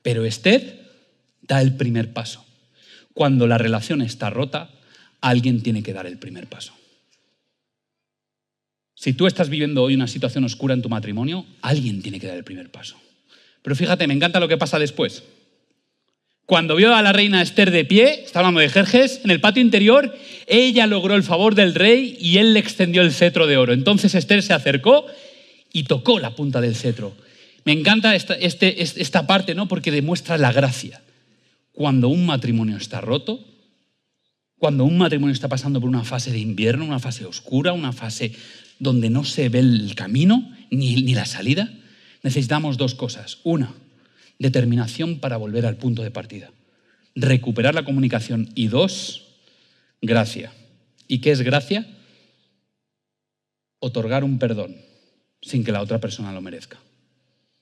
Pero 0.03 0.25
Esther 0.25 0.87
da 1.43 1.61
el 1.61 1.77
primer 1.77 2.13
paso. 2.13 2.45
Cuando 3.15 3.47
la 3.47 3.59
relación 3.59 4.03
está 4.03 4.31
rota, 4.31 4.71
alguien 5.21 5.63
tiene 5.63 5.83
que 5.83 5.93
dar 5.93 6.07
el 6.07 6.19
primer 6.19 6.47
paso. 6.47 6.75
Si 8.95 9.13
tú 9.13 9.27
estás 9.27 9.49
viviendo 9.49 9.83
hoy 9.83 9.95
una 9.95 10.07
situación 10.07 10.45
oscura 10.45 10.75
en 10.75 10.83
tu 10.83 10.89
matrimonio, 10.89 11.47
alguien 11.63 12.03
tiene 12.03 12.21
que 12.21 12.27
dar 12.27 12.37
el 12.37 12.45
primer 12.45 12.71
paso. 12.71 12.97
Pero 13.63 13.77
fíjate, 13.77 14.07
me 14.07 14.15
encanta 14.15 14.41
lo 14.41 14.49
que 14.49 14.57
pasa 14.57 14.79
después. 14.79 15.25
Cuando 16.47 16.77
vio 16.77 16.95
a 16.95 17.03
la 17.03 17.13
reina 17.13 17.43
Esther 17.43 17.71
de 17.71 17.85
pie, 17.85 18.25
está 18.25 18.41
hablando 18.41 18.61
de 18.61 18.69
Jerjes, 18.69 19.21
en 19.25 19.31
el 19.31 19.41
patio 19.41 19.63
interior, 19.63 20.17
ella 20.49 20.87
logró 20.87 21.15
el 21.15 21.23
favor 21.23 21.55
del 21.55 21.75
rey 21.75 22.17
y 22.21 22.39
él 22.39 22.55
le 22.55 22.61
extendió 22.61 23.03
el 23.03 23.13
cetro 23.13 23.47
de 23.47 23.57
oro. 23.57 23.73
Entonces 23.73 24.15
Esther 24.15 24.43
se 24.43 24.55
acercó 24.55 25.07
y 25.73 25.85
tocó 25.85 26.19
la 26.19 26.35
punta 26.35 26.61
del 26.61 26.75
cetro. 26.75 27.15
Me 27.65 27.73
encanta 27.73 28.15
esta, 28.15 28.35
este, 28.35 28.83
esta 28.83 29.27
parte, 29.27 29.55
¿no? 29.55 29.69
Porque 29.69 29.91
demuestra 29.91 30.39
la 30.39 30.53
gracia. 30.53 31.03
Cuando 31.73 32.09
un 32.09 32.27
matrimonio 32.27 32.77
está 32.77 33.01
roto, 33.01 33.45
cuando 34.59 34.85
un 34.85 34.99
matrimonio 34.99 35.33
está 35.33 35.49
pasando 35.49 35.81
por 35.81 35.89
una 35.89 36.05
fase 36.05 36.33
de 36.33 36.39
invierno, 36.39 36.85
una 36.85 36.99
fase 36.99 37.25
oscura, 37.27 37.73
una 37.73 37.93
fase 37.93 38.33
donde 38.79 39.11
no 39.11 39.25
se 39.25 39.49
ve 39.49 39.61
el 39.61 39.95
camino 39.95 40.51
ni, 40.71 41.03
ni 41.03 41.15
la 41.15 41.27
salida, 41.27 41.73
necesitamos 42.23 42.77
dos 42.77 42.95
cosas. 42.95 43.39
Una, 43.45 43.75
determinación 44.39 45.19
para 45.19 45.37
volver 45.37 45.67
al 45.67 45.77
punto 45.77 46.03
de 46.03 46.11
partida. 46.11 46.51
Recuperar 47.15 47.75
la 47.75 47.85
comunicación. 47.85 48.51
Y 48.55 48.69
dos, 48.69 49.28
gracia. 50.01 50.53
¿Y 51.07 51.21
qué 51.21 51.31
es 51.31 51.43
gracia? 51.43 51.87
Otorgar 53.81 54.25
un 54.25 54.39
perdón 54.39 54.77
sin 55.41 55.65
que 55.65 55.73
la 55.73 55.83
otra 55.83 56.01
persona 56.01 56.33
lo 56.33 56.41
merezca. 56.41 56.79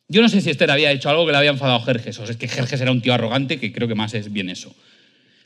Yo 0.09 0.23
no 0.23 0.29
sé 0.29 0.41
si 0.41 0.51
Esther 0.51 0.71
había 0.71 0.93
hecho 0.93 1.11
algo 1.11 1.27
que 1.27 1.33
le 1.33 1.39
había 1.39 1.51
enfadado 1.51 1.79
a 1.79 1.85
Jerjes, 1.85 2.19
o 2.19 2.25
es 2.25 2.37
que 2.37 2.49
Jerjes 2.49 2.81
era 2.81 2.93
un 2.93 3.03
tío 3.03 3.13
arrogante, 3.13 3.59
que 3.59 3.73
creo 3.73 3.89
que 3.89 3.95
más 3.95 4.15
es 4.15 4.33
bien 4.33 4.49
eso. 4.49 4.75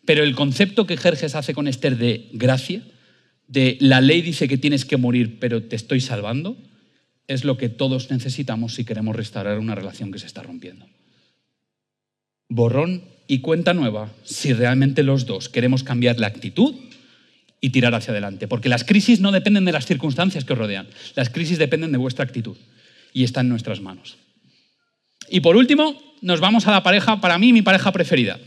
Pero 0.04 0.22
el 0.22 0.34
concepto 0.34 0.86
que 0.86 0.96
Jerjes 0.96 1.34
hace 1.34 1.54
con 1.54 1.66
Esther 1.66 1.96
de 1.96 2.28
gracia, 2.32 2.82
de 3.46 3.78
la 3.80 4.00
ley 4.00 4.22
dice 4.22 4.48
que 4.48 4.58
tienes 4.58 4.84
que 4.84 4.96
morir, 4.96 5.38
pero 5.40 5.62
te 5.62 5.76
estoy 5.76 6.00
salvando, 6.00 6.56
es 7.26 7.44
lo 7.44 7.56
que 7.56 7.68
todos 7.68 8.10
necesitamos 8.10 8.74
si 8.74 8.84
queremos 8.84 9.16
restaurar 9.16 9.58
una 9.58 9.74
relación 9.74 10.12
que 10.12 10.18
se 10.18 10.26
está 10.26 10.42
rompiendo. 10.42 10.86
Borrón 12.48 13.04
y 13.30 13.42
cuenta 13.42 13.74
nueva 13.74 14.12
si 14.24 14.52
realmente 14.52 15.04
los 15.04 15.24
dos 15.24 15.48
queremos 15.48 15.84
cambiar 15.84 16.18
la 16.18 16.26
actitud 16.26 16.74
y 17.60 17.70
tirar 17.70 17.94
hacia 17.94 18.10
adelante. 18.10 18.48
Porque 18.48 18.68
las 18.68 18.82
crisis 18.82 19.20
no 19.20 19.30
dependen 19.30 19.64
de 19.64 19.70
las 19.70 19.86
circunstancias 19.86 20.44
que 20.44 20.52
os 20.54 20.58
rodean, 20.58 20.88
las 21.14 21.30
crisis 21.30 21.56
dependen 21.56 21.92
de 21.92 21.98
vuestra 21.98 22.24
actitud 22.24 22.56
y 23.12 23.22
está 23.22 23.42
en 23.42 23.48
nuestras 23.48 23.80
manos. 23.80 24.18
Y 25.28 25.42
por 25.42 25.56
último, 25.56 25.96
nos 26.22 26.40
vamos 26.40 26.66
a 26.66 26.72
la 26.72 26.82
pareja, 26.82 27.20
para 27.20 27.38
mí 27.38 27.52
mi 27.52 27.62
pareja 27.62 27.92
preferida. 27.92 28.40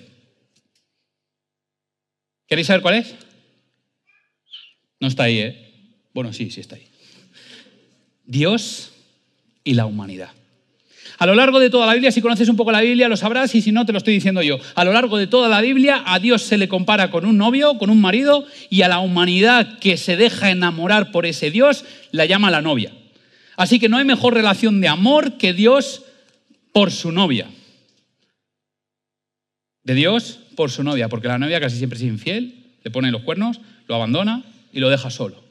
¿Queréis 2.45 2.67
saber 2.67 2.81
cuál 2.81 2.95
es? 2.95 3.15
No 4.99 5.07
está 5.07 5.23
ahí, 5.23 5.39
¿eh? 5.39 6.01
Bueno, 6.13 6.33
sí, 6.33 6.51
sí 6.51 6.59
está 6.59 6.75
ahí. 6.75 6.89
Dios 8.25 8.91
y 9.63 9.75
la 9.75 9.85
humanidad. 9.85 10.31
A 11.19 11.25
lo 11.25 11.35
largo 11.35 11.59
de 11.59 11.69
toda 11.69 11.85
la 11.85 11.93
Biblia, 11.93 12.11
si 12.11 12.21
conoces 12.21 12.49
un 12.49 12.55
poco 12.55 12.71
la 12.71 12.81
Biblia, 12.81 13.07
lo 13.07 13.17
sabrás 13.17 13.53
y 13.55 13.61
si 13.61 13.71
no, 13.71 13.85
te 13.85 13.91
lo 13.91 13.97
estoy 13.97 14.15
diciendo 14.15 14.41
yo. 14.41 14.57
A 14.75 14.83
lo 14.83 14.93
largo 14.93 15.17
de 15.17 15.27
toda 15.27 15.47
la 15.47 15.61
Biblia, 15.61 16.03
a 16.05 16.19
Dios 16.19 16.41
se 16.41 16.57
le 16.57 16.67
compara 16.67 17.11
con 17.11 17.25
un 17.25 17.37
novio, 17.37 17.77
con 17.77 17.89
un 17.89 18.01
marido, 18.01 18.45
y 18.69 18.81
a 18.81 18.87
la 18.87 18.99
humanidad 18.99 19.79
que 19.79 19.97
se 19.97 20.17
deja 20.17 20.49
enamorar 20.49 21.11
por 21.11 21.25
ese 21.25 21.51
Dios, 21.51 21.85
la 22.11 22.25
llama 22.25 22.51
la 22.51 22.61
novia. 22.61 22.91
Así 23.55 23.79
que 23.79 23.89
no 23.89 23.97
hay 23.97 24.05
mejor 24.05 24.33
relación 24.33 24.81
de 24.81 24.87
amor 24.87 25.37
que 25.37 25.53
Dios 25.53 26.03
por 26.71 26.91
su 26.91 27.11
novia. 27.11 27.47
De 29.83 29.93
Dios 29.93 30.39
por 30.55 30.71
su 30.71 30.83
novia, 30.83 31.09
porque 31.09 31.27
la 31.27 31.37
novia 31.37 31.59
casi 31.59 31.77
siempre 31.77 31.97
es 31.97 32.03
infiel, 32.03 32.55
le 32.83 32.91
pone 32.91 33.11
los 33.11 33.21
cuernos, 33.21 33.59
lo 33.87 33.95
abandona 33.95 34.43
y 34.71 34.79
lo 34.79 34.89
deja 34.89 35.09
solo. 35.09 35.43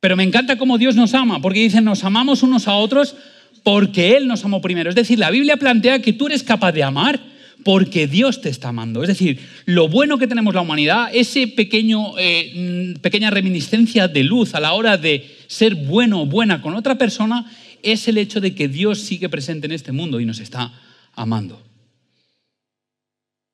Pero 0.00 0.16
me 0.16 0.22
encanta 0.22 0.58
cómo 0.58 0.78
Dios 0.78 0.96
nos 0.96 1.14
ama, 1.14 1.40
porque 1.40 1.60
dice, 1.60 1.80
nos 1.80 2.04
amamos 2.04 2.42
unos 2.42 2.68
a 2.68 2.74
otros 2.74 3.16
porque 3.62 4.16
Él 4.16 4.26
nos 4.26 4.44
amó 4.44 4.60
primero. 4.60 4.90
Es 4.90 4.96
decir, 4.96 5.18
la 5.18 5.30
Biblia 5.30 5.56
plantea 5.56 6.02
que 6.02 6.12
tú 6.12 6.26
eres 6.26 6.42
capaz 6.42 6.72
de 6.72 6.82
amar 6.82 7.20
porque 7.64 8.06
Dios 8.06 8.40
te 8.40 8.50
está 8.50 8.68
amando. 8.68 9.02
Es 9.02 9.08
decir, 9.08 9.40
lo 9.64 9.88
bueno 9.88 10.18
que 10.18 10.26
tenemos 10.26 10.54
la 10.54 10.60
humanidad, 10.60 11.08
ese 11.12 11.48
pequeño, 11.48 12.18
eh, 12.18 12.94
pequeña 13.00 13.30
reminiscencia 13.30 14.06
de 14.06 14.22
luz 14.22 14.54
a 14.54 14.60
la 14.60 14.74
hora 14.74 14.98
de 14.98 15.26
ser 15.46 15.74
bueno 15.74 16.22
o 16.22 16.26
buena 16.26 16.60
con 16.60 16.74
otra 16.74 16.96
persona, 16.96 17.50
es 17.82 18.06
el 18.08 18.18
hecho 18.18 18.40
de 18.40 18.54
que 18.54 18.68
Dios 18.68 19.00
sigue 19.00 19.28
presente 19.28 19.66
en 19.66 19.72
este 19.72 19.92
mundo 19.92 20.20
y 20.20 20.26
nos 20.26 20.40
está 20.40 20.72
amando. 21.14 21.60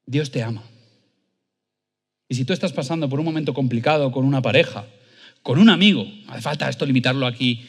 Dios 0.07 0.31
te 0.31 0.43
ama. 0.43 0.63
Y 2.29 2.35
si 2.35 2.45
tú 2.45 2.53
estás 2.53 2.73
pasando 2.73 3.09
por 3.09 3.21
un 3.21 3.27
momento 3.27 3.55
complicado 3.55 4.11
con 4.13 4.25
una 4.25 4.43
pareja, 4.43 4.87
con 5.43 5.59
un 5.59 5.69
amigo, 5.69 6.07
hace 6.29 6.43
falta 6.43 6.69
esto 6.69 6.87
limitarlo 6.87 7.27
aquí 7.27 7.67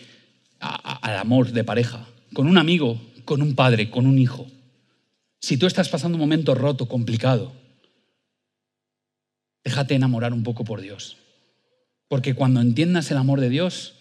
al 0.60 1.18
amor 1.18 1.52
de 1.52 1.64
pareja, 1.64 2.08
con 2.34 2.48
un 2.48 2.58
amigo, 2.58 3.00
con 3.26 3.42
un 3.42 3.56
padre, 3.56 3.90
con 3.90 4.06
un 4.06 4.20
hijo. 4.20 4.48
Si 5.40 5.58
tú 5.58 5.66
estás 5.66 5.90
pasando 5.90 6.18
un 6.18 6.22
momento 6.22 6.56
roto, 6.56 6.88
complicado, 6.88 7.52
déjate 9.64 9.96
enamorar 9.96 10.34
un 10.34 10.44
poco 10.44 10.64
por 10.64 10.82
Dios. 10.82 11.18
Porque 12.08 12.34
cuando 12.34 12.62
entiendas 12.62 13.10
el 13.12 13.18
amor 13.18 13.40
de 13.40 13.50
Dios, 13.50 13.96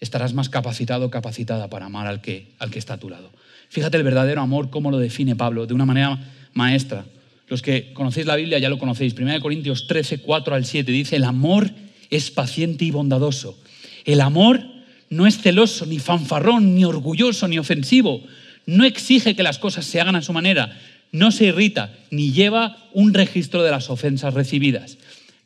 estarás 0.00 0.34
más 0.34 0.48
capacitado, 0.48 1.10
capacitada 1.10 1.68
para 1.68 1.86
amar 1.86 2.06
al 2.06 2.20
que, 2.20 2.54
al 2.58 2.70
que 2.70 2.78
está 2.78 2.94
a 2.94 2.98
tu 2.98 3.08
lado. 3.08 3.30
Fíjate 3.68 3.98
el 3.98 4.02
verdadero 4.02 4.40
amor, 4.40 4.70
cómo 4.70 4.90
lo 4.90 4.98
define 4.98 5.36
Pablo, 5.36 5.66
de 5.66 5.74
una 5.74 5.86
manera 5.86 6.18
maestra. 6.54 7.04
Los 7.46 7.62
que 7.62 7.92
conocéis 7.92 8.26
la 8.26 8.36
Biblia 8.36 8.58
ya 8.58 8.68
lo 8.68 8.78
conocéis. 8.78 9.14
1 9.14 9.40
Corintios 9.40 9.86
13, 9.86 10.18
4 10.22 10.54
al 10.54 10.64
7 10.64 10.90
dice, 10.90 11.16
el 11.16 11.24
amor 11.24 11.70
es 12.08 12.30
paciente 12.30 12.84
y 12.84 12.90
bondadoso. 12.90 13.58
El 14.04 14.20
amor 14.20 14.64
no 15.10 15.26
es 15.26 15.38
celoso, 15.38 15.86
ni 15.86 15.98
fanfarrón, 15.98 16.76
ni 16.76 16.84
orgulloso, 16.84 17.48
ni 17.48 17.58
ofensivo. 17.58 18.22
No 18.64 18.84
exige 18.84 19.34
que 19.34 19.42
las 19.42 19.58
cosas 19.58 19.84
se 19.84 20.00
hagan 20.00 20.14
a 20.14 20.22
su 20.22 20.32
manera. 20.32 20.78
No 21.10 21.32
se 21.32 21.46
irrita, 21.46 21.92
ni 22.12 22.30
lleva 22.32 22.76
un 22.92 23.12
registro 23.12 23.64
de 23.64 23.72
las 23.72 23.90
ofensas 23.90 24.32
recibidas. 24.34 24.98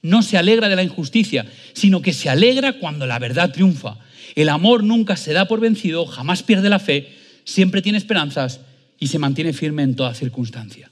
No 0.03 0.23
se 0.23 0.37
alegra 0.37 0.69
de 0.69 0.77
la 0.77 0.83
injusticia, 0.83 1.47
sino 1.73 2.03
que 2.03 2.13
se 2.13 2.29
alegra 2.29 2.75
cuando 2.75 3.07
la 3.07 3.19
verdad 3.19 3.53
triunfa. 3.53 3.97
El 4.35 4.51
amor 4.51 4.85
nunca 4.85 5.17
se 5.17 5.33
da 5.33 5.49
por 5.49 5.61
vencido, 5.61 6.05
jamás 6.05 6.43
pierde 6.43 6.69
la 6.69 6.79
fe, 6.79 7.15
siempre 7.45 7.81
tiene 7.81 7.97
esperanzas 7.97 8.61
y 9.01 9.07
se 9.07 9.19
mantiene 9.19 9.55
firme 9.55 9.83
en 9.83 9.97
toda 9.97 10.15
circunstancia. 10.15 10.91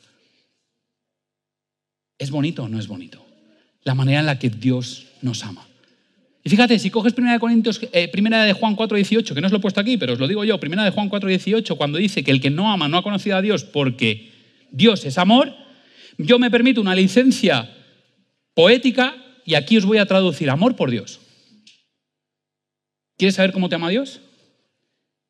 ¿Es 2.19 2.31
bonito 2.31 2.63
o 2.63 2.69
no 2.69 2.79
es 2.79 2.87
bonito? 2.87 3.27
La 3.85 3.95
manera 3.95 4.21
en 4.21 4.27
la 4.27 4.39
que 4.39 4.49
Dios 4.49 5.09
nos 5.21 5.45
ama. 5.45 5.67
Y 6.45 6.51
fíjate, 6.51 6.79
si 6.79 6.91
coges 6.91 7.13
primera 7.13 7.39
de 7.39 8.51
eh, 8.51 8.53
Juan 8.53 8.77
4:18, 8.77 9.35
que 9.35 9.41
no 9.41 9.47
os 9.47 9.53
lo 9.53 9.59
he 9.59 9.61
puesto 9.61 9.81
aquí, 9.81 9.97
pero 9.97 10.15
os 10.15 10.19
lo 10.19 10.27
digo 10.27 10.45
yo, 10.45 10.59
primera 10.59 10.85
de 10.85 10.91
Juan 10.91 11.09
4:18, 11.09 11.77
cuando 11.77 11.99
dice 11.99 12.25
que 12.25 12.33
el 12.33 12.41
que 12.41 12.51
no 12.51 12.73
ama 12.73 12.89
no 12.89 12.99
ha 12.99 13.03
conocido 13.03 13.37
a 13.37 13.43
Dios 13.43 13.65
porque 13.65 14.33
Dios 14.71 15.05
es 15.05 15.19
amor, 15.19 15.55
yo 16.19 16.39
me 16.39 16.51
permito 16.51 16.81
una 16.81 16.97
licencia 16.97 17.71
poética 18.55 19.15
y 19.45 19.55
aquí 19.55 19.77
os 19.77 19.85
voy 19.85 19.99
a 19.99 20.07
traducir 20.07 20.51
amor 20.51 20.75
por 20.75 20.91
Dios. 20.91 21.21
¿Quieres 23.17 23.37
saber 23.37 23.53
cómo 23.53 23.69
te 23.69 23.77
ama 23.77 23.91
Dios? 23.91 24.21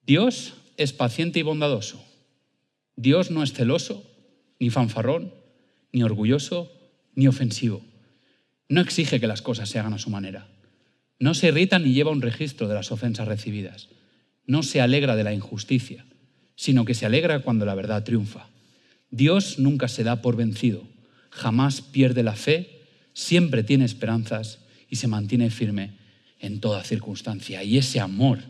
Dios 0.02 0.54
es 0.78 0.92
paciente 0.92 1.38
y 1.38 1.42
bondadoso. 1.42 2.02
Dios 2.96 3.30
no 3.30 3.42
es 3.42 3.52
celoso, 3.52 4.04
ni 4.58 4.70
fanfarrón, 4.70 5.34
ni 5.92 6.02
orgulloso, 6.02 6.72
ni 7.14 7.26
ofensivo. 7.26 7.82
No 8.68 8.80
exige 8.80 9.20
que 9.20 9.26
las 9.26 9.42
cosas 9.42 9.68
se 9.68 9.78
hagan 9.78 9.92
a 9.92 9.98
su 9.98 10.08
manera. 10.08 10.48
No 11.22 11.34
se 11.34 11.46
irrita 11.46 11.78
ni 11.78 11.92
lleva 11.92 12.10
un 12.10 12.20
registro 12.20 12.66
de 12.66 12.74
las 12.74 12.90
ofensas 12.90 13.28
recibidas. 13.28 13.86
No 14.44 14.64
se 14.64 14.80
alegra 14.80 15.14
de 15.14 15.22
la 15.22 15.32
injusticia, 15.32 16.04
sino 16.56 16.84
que 16.84 16.94
se 16.94 17.06
alegra 17.06 17.44
cuando 17.44 17.64
la 17.64 17.76
verdad 17.76 18.02
triunfa. 18.02 18.48
Dios 19.12 19.60
nunca 19.60 19.86
se 19.86 20.02
da 20.02 20.20
por 20.20 20.34
vencido, 20.34 20.82
jamás 21.30 21.80
pierde 21.80 22.24
la 22.24 22.34
fe, 22.34 22.80
siempre 23.14 23.62
tiene 23.62 23.84
esperanzas 23.84 24.58
y 24.88 24.96
se 24.96 25.06
mantiene 25.06 25.50
firme 25.50 25.92
en 26.40 26.58
toda 26.58 26.82
circunstancia. 26.82 27.62
Y 27.62 27.78
ese 27.78 28.00
amor 28.00 28.40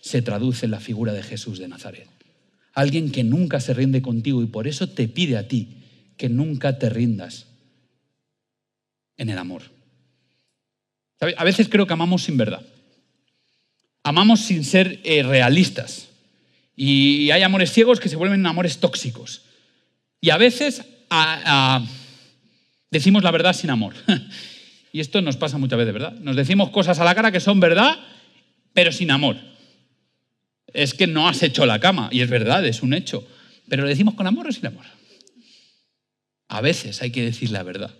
se 0.00 0.20
traduce 0.20 0.64
en 0.66 0.72
la 0.72 0.80
figura 0.80 1.12
de 1.12 1.22
Jesús 1.22 1.60
de 1.60 1.68
Nazaret. 1.68 2.08
Alguien 2.74 3.12
que 3.12 3.22
nunca 3.22 3.60
se 3.60 3.74
rinde 3.74 4.02
contigo 4.02 4.42
y 4.42 4.46
por 4.46 4.66
eso 4.66 4.88
te 4.88 5.06
pide 5.06 5.36
a 5.36 5.46
ti 5.46 5.84
que 6.16 6.28
nunca 6.28 6.80
te 6.80 6.90
rindas 6.90 7.46
en 9.16 9.30
el 9.30 9.38
amor. 9.38 9.77
A 11.20 11.44
veces 11.44 11.68
creo 11.68 11.86
que 11.86 11.92
amamos 11.92 12.24
sin 12.24 12.36
verdad. 12.36 12.62
Amamos 14.04 14.40
sin 14.40 14.64
ser 14.64 15.00
eh, 15.04 15.22
realistas. 15.22 16.08
Y 16.76 17.30
hay 17.32 17.42
amores 17.42 17.72
ciegos 17.72 17.98
que 17.98 18.08
se 18.08 18.16
vuelven 18.16 18.46
amores 18.46 18.78
tóxicos. 18.78 19.42
Y 20.20 20.30
a 20.30 20.36
veces 20.36 20.84
decimos 22.90 23.24
la 23.24 23.32
verdad 23.32 23.52
sin 23.52 23.70
amor. 23.70 23.94
y 24.92 25.00
esto 25.00 25.20
nos 25.22 25.36
pasa 25.36 25.58
muchas 25.58 25.78
veces, 25.78 25.92
¿verdad? 25.92 26.12
Nos 26.12 26.36
decimos 26.36 26.70
cosas 26.70 27.00
a 27.00 27.04
la 27.04 27.14
cara 27.14 27.32
que 27.32 27.40
son 27.40 27.58
verdad, 27.58 27.98
pero 28.72 28.92
sin 28.92 29.10
amor. 29.10 29.36
Es 30.72 30.94
que 30.94 31.06
no 31.06 31.28
has 31.28 31.42
hecho 31.42 31.66
la 31.66 31.80
cama, 31.80 32.10
y 32.12 32.20
es 32.20 32.30
verdad, 32.30 32.64
es 32.64 32.82
un 32.82 32.94
hecho. 32.94 33.26
Pero 33.68 33.82
lo 33.82 33.88
decimos 33.88 34.14
con 34.14 34.26
amor 34.26 34.46
o 34.46 34.52
sin 34.52 34.66
amor. 34.66 34.84
A 36.48 36.60
veces 36.60 37.02
hay 37.02 37.10
que 37.10 37.24
decir 37.24 37.50
la 37.50 37.62
verdad 37.62 37.92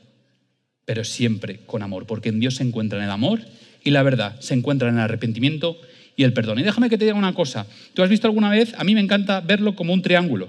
pero 0.89 1.05
siempre 1.05 1.61
con 1.67 1.83
amor, 1.83 2.07
porque 2.07 2.31
en 2.31 2.41
Dios 2.41 2.55
se 2.55 2.63
encuentran 2.63 3.03
el 3.03 3.11
amor 3.11 3.43
y 3.85 3.91
la 3.91 4.03
verdad, 4.03 4.41
se 4.41 4.55
encuentran 4.55 4.95
el 4.95 5.01
arrepentimiento 5.01 5.79
y 6.17 6.25
el 6.25 6.33
perdón. 6.33 6.61
Y 6.61 6.63
déjame 6.63 6.89
que 6.89 6.97
te 6.97 7.05
diga 7.05 7.15
una 7.15 7.35
cosa, 7.35 7.67
¿tú 7.93 8.03
has 8.03 8.09
visto 8.09 8.27
alguna 8.27 8.49
vez? 8.49 8.73
A 8.79 8.85
mí 8.85 8.95
me 8.95 9.03
encanta 9.03 9.43
verlo 9.43 9.77
como 9.77 9.93
un 9.93 10.01
triángulo. 10.01 10.49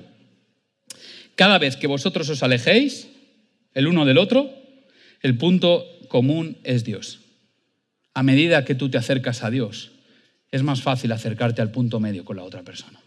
Cada 1.36 1.58
vez 1.58 1.76
que 1.76 1.88
vosotros 1.88 2.30
os 2.30 2.42
alejéis 2.42 3.10
el 3.74 3.86
uno 3.86 4.06
del 4.06 4.18
otro, 4.18 4.50
el 5.22 5.38
punto 5.38 5.86
común 6.08 6.56
es 6.64 6.86
Dios. 6.86 7.20
A 8.14 8.24
medida 8.24 8.64
que 8.64 8.76
tú 8.76 8.88
te 8.88 8.98
acercas 8.98 9.44
a 9.44 9.50
Dios, 9.50 9.92
es 10.52 10.64
más 10.64 10.82
fácil 10.82 11.12
acercarte 11.12 11.62
al 11.62 11.72
punto 11.72 12.00
medio 12.00 12.24
con 12.24 12.38
la 12.38 12.44
otra 12.44 12.64
persona. 12.64 13.02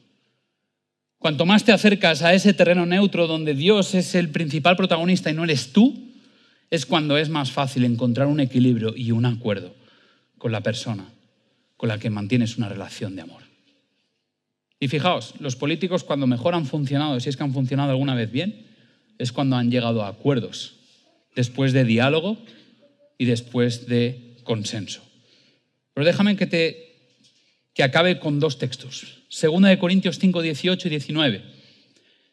Cuanto 1.17 1.47
más 1.47 1.65
te 1.65 1.73
acercas 1.73 2.21
a 2.21 2.35
ese 2.35 2.53
terreno 2.53 2.85
neutro 2.85 3.27
donde 3.27 3.55
Dios 3.55 3.95
es 3.95 4.15
el 4.15 4.29
principal 4.29 4.77
protagonista 4.77 5.31
y 5.31 5.35
no 5.35 5.45
eres 5.45 5.73
tú, 5.73 6.12
es 6.73 6.87
cuando 6.87 7.19
es 7.19 7.29
más 7.29 7.53
fácil 7.53 7.85
encontrar 7.85 8.29
un 8.29 8.41
equilibrio 8.41 8.95
y 8.97 9.11
un 9.11 9.27
acuerdo 9.27 9.75
con 10.39 10.53
la 10.53 10.63
persona 10.63 11.07
con 11.77 11.91
la 11.91 11.99
que 11.99 12.09
mantienes 12.09 12.57
una 12.57 12.71
relación 12.71 13.15
de 13.15 13.21
amor. 13.21 13.43
Y 14.81 14.89
fijaos, 14.89 15.35
los 15.39 15.55
políticos 15.55 16.03
cuando 16.03 16.27
mejor 16.27 16.55
han 16.55 16.65
funcionado, 16.65 17.21
si 17.21 17.29
es 17.29 17.37
que 17.37 17.43
han 17.43 17.53
funcionado 17.53 17.91
alguna 17.91 18.15
vez 18.15 18.33
bien, 18.33 18.69
es 19.19 19.33
cuando 19.33 19.57
han 19.57 19.71
llegado 19.71 20.03
a 20.03 20.09
acuerdos, 20.09 20.77
después 21.37 21.75
de 21.75 21.85
diálogo 21.85 22.39
y 23.19 23.27
después 23.27 23.87
de 23.87 24.39
consenso. 24.43 25.03
Pero 25.93 26.07
déjame 26.07 26.37
que 26.37 26.47
te 26.47 26.89
que 27.75 27.83
acabe 27.83 28.19
con 28.19 28.41
dos 28.41 28.59
textos. 28.59 29.25
Segunda 29.29 29.69
de 29.69 29.79
Corintios 29.79 30.19
5, 30.19 30.41
18 30.41 30.89
y 30.89 30.91
19. 30.91 31.43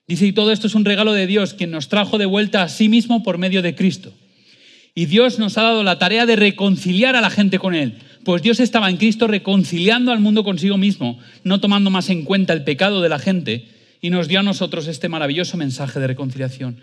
Dice, 0.07 0.27
y 0.27 0.31
todo 0.31 0.53
esto 0.53 0.67
es 0.67 0.75
un 0.75 0.85
regalo 0.85 1.11
de 1.11 1.27
Dios, 1.27 1.53
quien 1.53 1.71
nos 1.71 1.89
trajo 1.89 2.17
de 2.17 2.25
vuelta 2.25 2.63
a 2.63 2.69
sí 2.69 2.87
mismo 2.87 3.21
por 3.21 3.37
medio 3.37 3.61
de 3.61 3.75
Cristo 3.75 4.13
y 4.99 5.05
Dios 5.05 5.39
nos 5.39 5.57
ha 5.57 5.63
dado 5.63 5.81
la 5.81 5.97
tarea 5.97 6.25
de 6.25 6.35
reconciliar 6.35 7.15
a 7.15 7.21
la 7.21 7.29
gente 7.29 7.57
con 7.57 7.73
Él. 7.73 7.99
Pues 8.25 8.41
Dios 8.41 8.59
estaba 8.59 8.89
en 8.89 8.97
Cristo 8.97 9.27
reconciliando 9.27 10.11
al 10.11 10.19
mundo 10.19 10.43
consigo 10.43 10.77
mismo, 10.77 11.17
no 11.45 11.61
tomando 11.61 11.89
más 11.89 12.09
en 12.09 12.25
cuenta 12.25 12.51
el 12.51 12.65
pecado 12.65 13.01
de 13.01 13.07
la 13.07 13.17
gente, 13.17 13.65
y 14.01 14.09
nos 14.09 14.27
dio 14.27 14.41
a 14.41 14.43
nosotros 14.43 14.87
este 14.87 15.07
maravilloso 15.07 15.55
mensaje 15.55 16.01
de 16.01 16.07
reconciliación. 16.07 16.81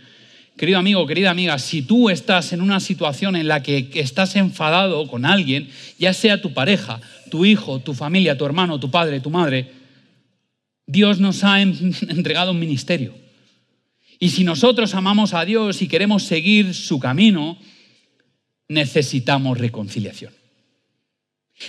Querido 0.56 0.78
amigo, 0.78 1.06
querida 1.06 1.28
amiga, 1.28 1.58
si 1.58 1.82
tú 1.82 2.08
estás 2.08 2.54
en 2.54 2.62
una 2.62 2.80
situación 2.80 3.36
en 3.36 3.48
la 3.48 3.62
que 3.62 3.90
estás 3.96 4.34
enfadado 4.36 5.06
con 5.08 5.26
alguien, 5.26 5.68
ya 5.98 6.14
sea 6.14 6.40
tu 6.40 6.54
pareja, 6.54 7.02
tu 7.30 7.44
hijo, 7.44 7.80
tu 7.80 7.92
familia, 7.92 8.38
tu 8.38 8.46
hermano, 8.46 8.80
tu 8.80 8.90
padre, 8.90 9.20
tu 9.20 9.28
madre, 9.28 9.72
Dios 10.86 11.20
nos 11.20 11.44
ha 11.44 11.60
entregado 11.60 12.52
un 12.52 12.60
ministerio. 12.60 13.12
Y 14.18 14.30
si 14.30 14.42
nosotros 14.42 14.94
amamos 14.94 15.34
a 15.34 15.44
Dios 15.44 15.82
y 15.82 15.86
queremos 15.88 16.22
seguir 16.22 16.72
su 16.72 16.98
camino, 16.98 17.58
necesitamos 18.68 19.58
reconciliación. 19.58 20.32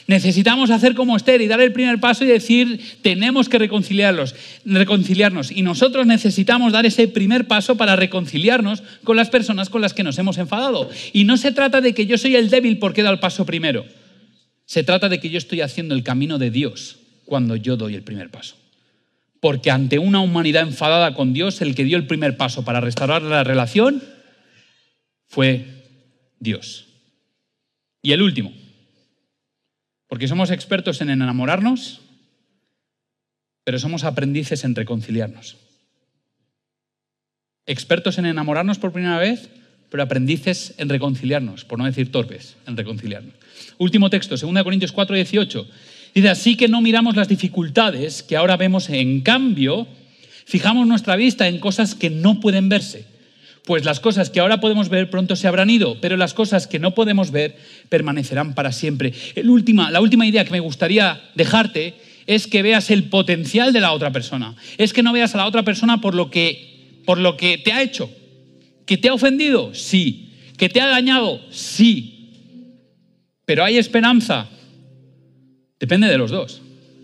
Necesitamos 0.05 0.69
hacer 0.69 0.95
como 0.95 1.15
Esther 1.15 1.41
y 1.41 1.47
dar 1.47 1.61
el 1.61 1.71
primer 1.71 1.99
paso 2.01 2.25
y 2.25 2.27
decir, 2.27 2.99
tenemos 3.01 3.47
que 3.47 3.57
reconciliarlos, 3.57 4.35
reconciliarnos. 4.65 5.49
Y 5.49 5.61
nosotros 5.61 6.05
necesitamos 6.05 6.73
dar 6.73 6.85
ese 6.85 7.07
primer 7.07 7.47
paso 7.47 7.77
para 7.77 7.95
reconciliarnos 7.95 8.83
con 9.05 9.15
las 9.15 9.29
personas 9.29 9.69
con 9.69 9.81
las 9.81 9.93
que 9.93 10.03
nos 10.03 10.19
hemos 10.19 10.37
enfadado. 10.39 10.89
Y 11.13 11.23
no 11.23 11.37
se 11.37 11.53
trata 11.53 11.79
de 11.79 11.93
que 11.93 12.05
yo 12.05 12.17
soy 12.17 12.35
el 12.35 12.49
débil 12.49 12.79
porque 12.79 12.99
he 12.99 13.03
dado 13.03 13.13
el 13.13 13.21
paso 13.21 13.45
primero. 13.45 13.85
Se 14.65 14.83
trata 14.83 15.07
de 15.07 15.21
que 15.21 15.29
yo 15.29 15.37
estoy 15.37 15.61
haciendo 15.61 15.95
el 15.95 16.03
camino 16.03 16.37
de 16.37 16.51
Dios 16.51 16.97
cuando 17.23 17.55
yo 17.55 17.77
doy 17.77 17.95
el 17.95 18.03
primer 18.03 18.29
paso. 18.29 18.57
Porque 19.39 19.71
ante 19.71 19.99
una 19.99 20.19
humanidad 20.19 20.63
enfadada 20.63 21.13
con 21.13 21.31
Dios, 21.31 21.61
el 21.61 21.75
que 21.75 21.85
dio 21.85 21.97
el 21.97 22.07
primer 22.07 22.35
paso 22.35 22.65
para 22.65 22.81
restaurar 22.81 23.21
la 23.21 23.45
relación 23.45 24.03
fue 25.27 25.65
Dios. 26.39 26.86
Y 28.01 28.11
el 28.11 28.21
último, 28.21 28.53
porque 30.07 30.27
somos 30.27 30.51
expertos 30.51 31.01
en 31.01 31.09
enamorarnos, 31.09 32.01
pero 33.63 33.79
somos 33.79 34.03
aprendices 34.03 34.63
en 34.63 34.75
reconciliarnos. 34.75 35.57
Expertos 37.65 38.17
en 38.17 38.25
enamorarnos 38.25 38.79
por 38.79 38.93
primera 38.93 39.17
vez, 39.17 39.49
pero 39.89 40.03
aprendices 40.03 40.73
en 40.77 40.89
reconciliarnos, 40.89 41.65
por 41.65 41.79
no 41.79 41.85
decir 41.85 42.11
torpes 42.11 42.55
en 42.65 42.77
reconciliarnos. 42.77 43.33
Último 43.77 44.09
texto, 44.09 44.37
2 44.37 44.63
Corintios 44.63 44.91
4, 44.91 45.15
18. 45.15 45.67
Dice, 46.15 46.29
así 46.29 46.55
que 46.55 46.67
no 46.67 46.81
miramos 46.81 47.15
las 47.15 47.27
dificultades 47.27 48.23
que 48.23 48.37
ahora 48.37 48.57
vemos, 48.57 48.89
en 48.89 49.21
cambio, 49.21 49.87
fijamos 50.45 50.87
nuestra 50.87 51.15
vista 51.15 51.47
en 51.47 51.59
cosas 51.59 51.95
que 51.95 52.09
no 52.09 52.39
pueden 52.39 52.69
verse 52.69 53.16
pues 53.67 53.83
las 53.83 53.99
cosas 53.99 54.29
que 54.29 54.39
ahora 54.39 54.61
podemos 54.61 54.87
ver 54.87 55.09
pronto 55.09 55.35
se 55.35 55.45
habrán 55.45 55.69
ido, 55.69 55.99
pero 55.99 56.15
las 56.15 56.33
cosas 56.33 56.67
que 56.67 56.79
no 56.79 56.95
podemos 56.95 57.31
ver 57.31 57.57
permanecerán 57.89 58.55
para 58.55 58.71
siempre. 58.71 59.11
la 59.35 59.99
última 59.99 60.25
idea 60.25 60.45
que 60.45 60.51
me 60.51 60.61
gustaría 60.61 61.21
dejarte 61.35 61.95
es 62.27 62.47
que 62.47 62.61
veas 62.61 62.89
el 62.91 63.09
potencial 63.09 63.73
de 63.73 63.81
la 63.81 63.91
otra 63.91 64.13
persona. 64.13 64.55
Es 64.77 64.93
que 64.93 65.03
no 65.03 65.11
veas 65.11 65.35
a 65.35 65.39
la 65.39 65.45
otra 65.45 65.63
persona 65.63 65.99
por 65.99 66.15
lo 66.15 66.31
que, 66.31 67.03
te 67.65 67.73
ha 67.73 67.81
hecho. 67.81 68.09
¿Que 68.85 68.95
te 68.95 69.09
ha 69.09 69.13
ofendido? 69.13 69.73
Sí. 69.73 70.29
¿Que 70.57 70.69
te 70.69 70.79
ha 70.79 70.87
dañado? 70.87 71.41
Sí. 71.51 72.31
Pero 73.43 73.65
hay 73.65 73.77
esperanza. 73.77 74.47
Depende 75.77 76.07
de 76.07 76.17
los 76.17 76.31
dos. 76.31 76.61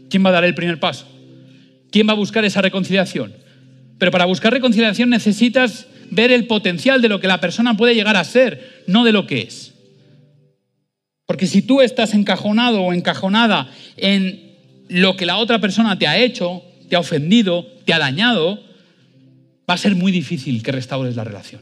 ¿Quién 0.09 0.23
va 0.23 0.29
a 0.29 0.33
dar 0.33 0.45
el 0.45 0.55
primer 0.55 0.79
paso? 0.79 1.09
¿Quién 1.91 2.07
va 2.07 2.13
a 2.13 2.15
buscar 2.15 2.45
esa 2.45 2.61
reconciliación? 2.61 3.33
Pero 3.99 4.11
para 4.11 4.23
buscar 4.23 4.53
reconciliación 4.53 5.09
necesitas 5.09 5.87
ver 6.15 6.31
el 6.31 6.47
potencial 6.47 7.01
de 7.01 7.09
lo 7.09 7.19
que 7.19 7.27
la 7.27 7.39
persona 7.39 7.75
puede 7.75 7.95
llegar 7.95 8.15
a 8.15 8.23
ser, 8.23 8.83
no 8.87 9.03
de 9.03 9.11
lo 9.11 9.27
que 9.27 9.41
es. 9.41 9.73
Porque 11.25 11.47
si 11.47 11.61
tú 11.61 11.81
estás 11.81 12.13
encajonado 12.13 12.81
o 12.81 12.93
encajonada 12.93 13.71
en 13.97 14.53
lo 14.89 15.15
que 15.15 15.25
la 15.25 15.37
otra 15.37 15.59
persona 15.59 15.97
te 15.97 16.07
ha 16.07 16.17
hecho, 16.17 16.63
te 16.89 16.95
ha 16.95 16.99
ofendido, 16.99 17.65
te 17.85 17.93
ha 17.93 17.99
dañado, 17.99 18.61
va 19.69 19.75
a 19.75 19.77
ser 19.77 19.95
muy 19.95 20.11
difícil 20.11 20.61
que 20.61 20.71
restaures 20.71 21.15
la 21.15 21.23
relación. 21.23 21.61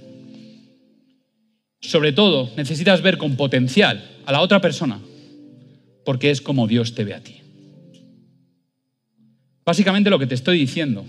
Sobre 1.80 2.12
todo, 2.12 2.52
necesitas 2.58 3.02
ver 3.02 3.18
con 3.18 3.36
potencial 3.36 4.04
a 4.26 4.32
la 4.32 4.42
otra 4.42 4.62
persona, 4.62 5.00
porque 6.06 6.30
es 6.30 6.42
como 6.42 6.68
Dios 6.68 6.94
te 6.94 7.04
ve 7.04 7.14
a 7.14 7.24
ti. 7.24 7.38
Básicamente 9.66 10.10
lo 10.10 10.20
que 10.20 10.28
te 10.28 10.36
estoy 10.36 10.60
diciendo, 10.60 11.06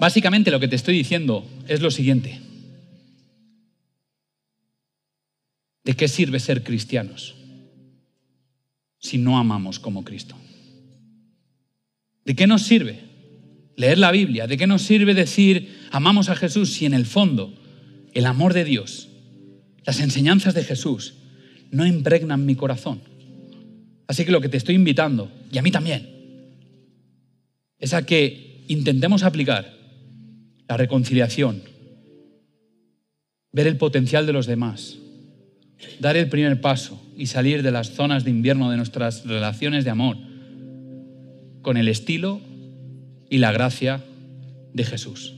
básicamente 0.00 0.50
lo 0.50 0.60
que 0.60 0.68
te 0.68 0.76
estoy 0.76 0.94
diciendo 0.94 1.46
es 1.66 1.80
lo 1.80 1.90
siguiente. 1.90 2.40
¿De 5.84 5.94
qué 5.94 6.08
sirve 6.08 6.38
ser 6.38 6.62
cristianos 6.62 7.34
si 8.98 9.16
no 9.16 9.38
amamos 9.38 9.78
como 9.78 10.04
Cristo? 10.04 10.36
¿De 12.24 12.36
qué 12.36 12.46
nos 12.46 12.62
sirve 12.62 13.00
leer 13.76 13.96
la 13.96 14.10
Biblia? 14.10 14.46
¿De 14.46 14.58
qué 14.58 14.66
nos 14.66 14.82
sirve 14.82 15.14
decir 15.14 15.78
amamos 15.90 16.28
a 16.28 16.36
Jesús 16.36 16.74
si 16.74 16.84
en 16.84 16.92
el 16.92 17.06
fondo 17.06 17.54
el 18.12 18.26
amor 18.26 18.52
de 18.52 18.64
Dios, 18.64 19.08
las 19.86 20.00
enseñanzas 20.00 20.52
de 20.52 20.64
Jesús 20.64 21.14
no 21.70 21.86
impregnan 21.86 22.44
mi 22.44 22.54
corazón? 22.54 23.00
Así 24.06 24.24
que 24.24 24.32
lo 24.32 24.40
que 24.40 24.48
te 24.48 24.56
estoy 24.56 24.74
invitando, 24.74 25.30
y 25.50 25.58
a 25.58 25.62
mí 25.62 25.70
también, 25.70 26.08
es 27.78 27.94
a 27.94 28.04
que 28.04 28.64
intentemos 28.68 29.22
aplicar 29.22 29.77
la 30.68 30.76
reconciliación, 30.76 31.62
ver 33.52 33.66
el 33.66 33.78
potencial 33.78 34.26
de 34.26 34.32
los 34.32 34.46
demás, 34.46 34.98
dar 35.98 36.16
el 36.16 36.28
primer 36.28 36.60
paso 36.60 37.00
y 37.16 37.26
salir 37.26 37.62
de 37.62 37.70
las 37.70 37.90
zonas 37.90 38.24
de 38.24 38.30
invierno 38.30 38.70
de 38.70 38.76
nuestras 38.76 39.24
relaciones 39.24 39.84
de 39.84 39.90
amor 39.90 40.16
con 41.62 41.76
el 41.76 41.88
estilo 41.88 42.40
y 43.30 43.38
la 43.38 43.52
gracia 43.52 44.04
de 44.74 44.84
Jesús. 44.84 45.34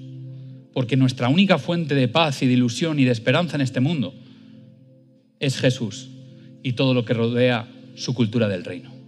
Porque 0.73 0.97
nuestra 0.97 1.29
única 1.29 1.59
fuente 1.59 1.95
de 1.95 2.09
paz 2.09 2.43
y 2.43 2.47
de 2.47 2.53
ilusión 2.55 2.99
y 2.99 3.05
de 3.05 3.13
esperanza 3.13 3.57
en 3.57 3.63
este 3.63 3.81
mundo 3.81 4.15
es 5.39 5.59
Jesús 5.59 6.09
y 6.63 6.75
todo 6.75 6.95
lo 6.95 7.05
que 7.05 7.15
rodea 7.15 7.69
su 7.95 8.15
cultura 8.15 8.49
del 8.49 8.65
reino. 8.65 9.00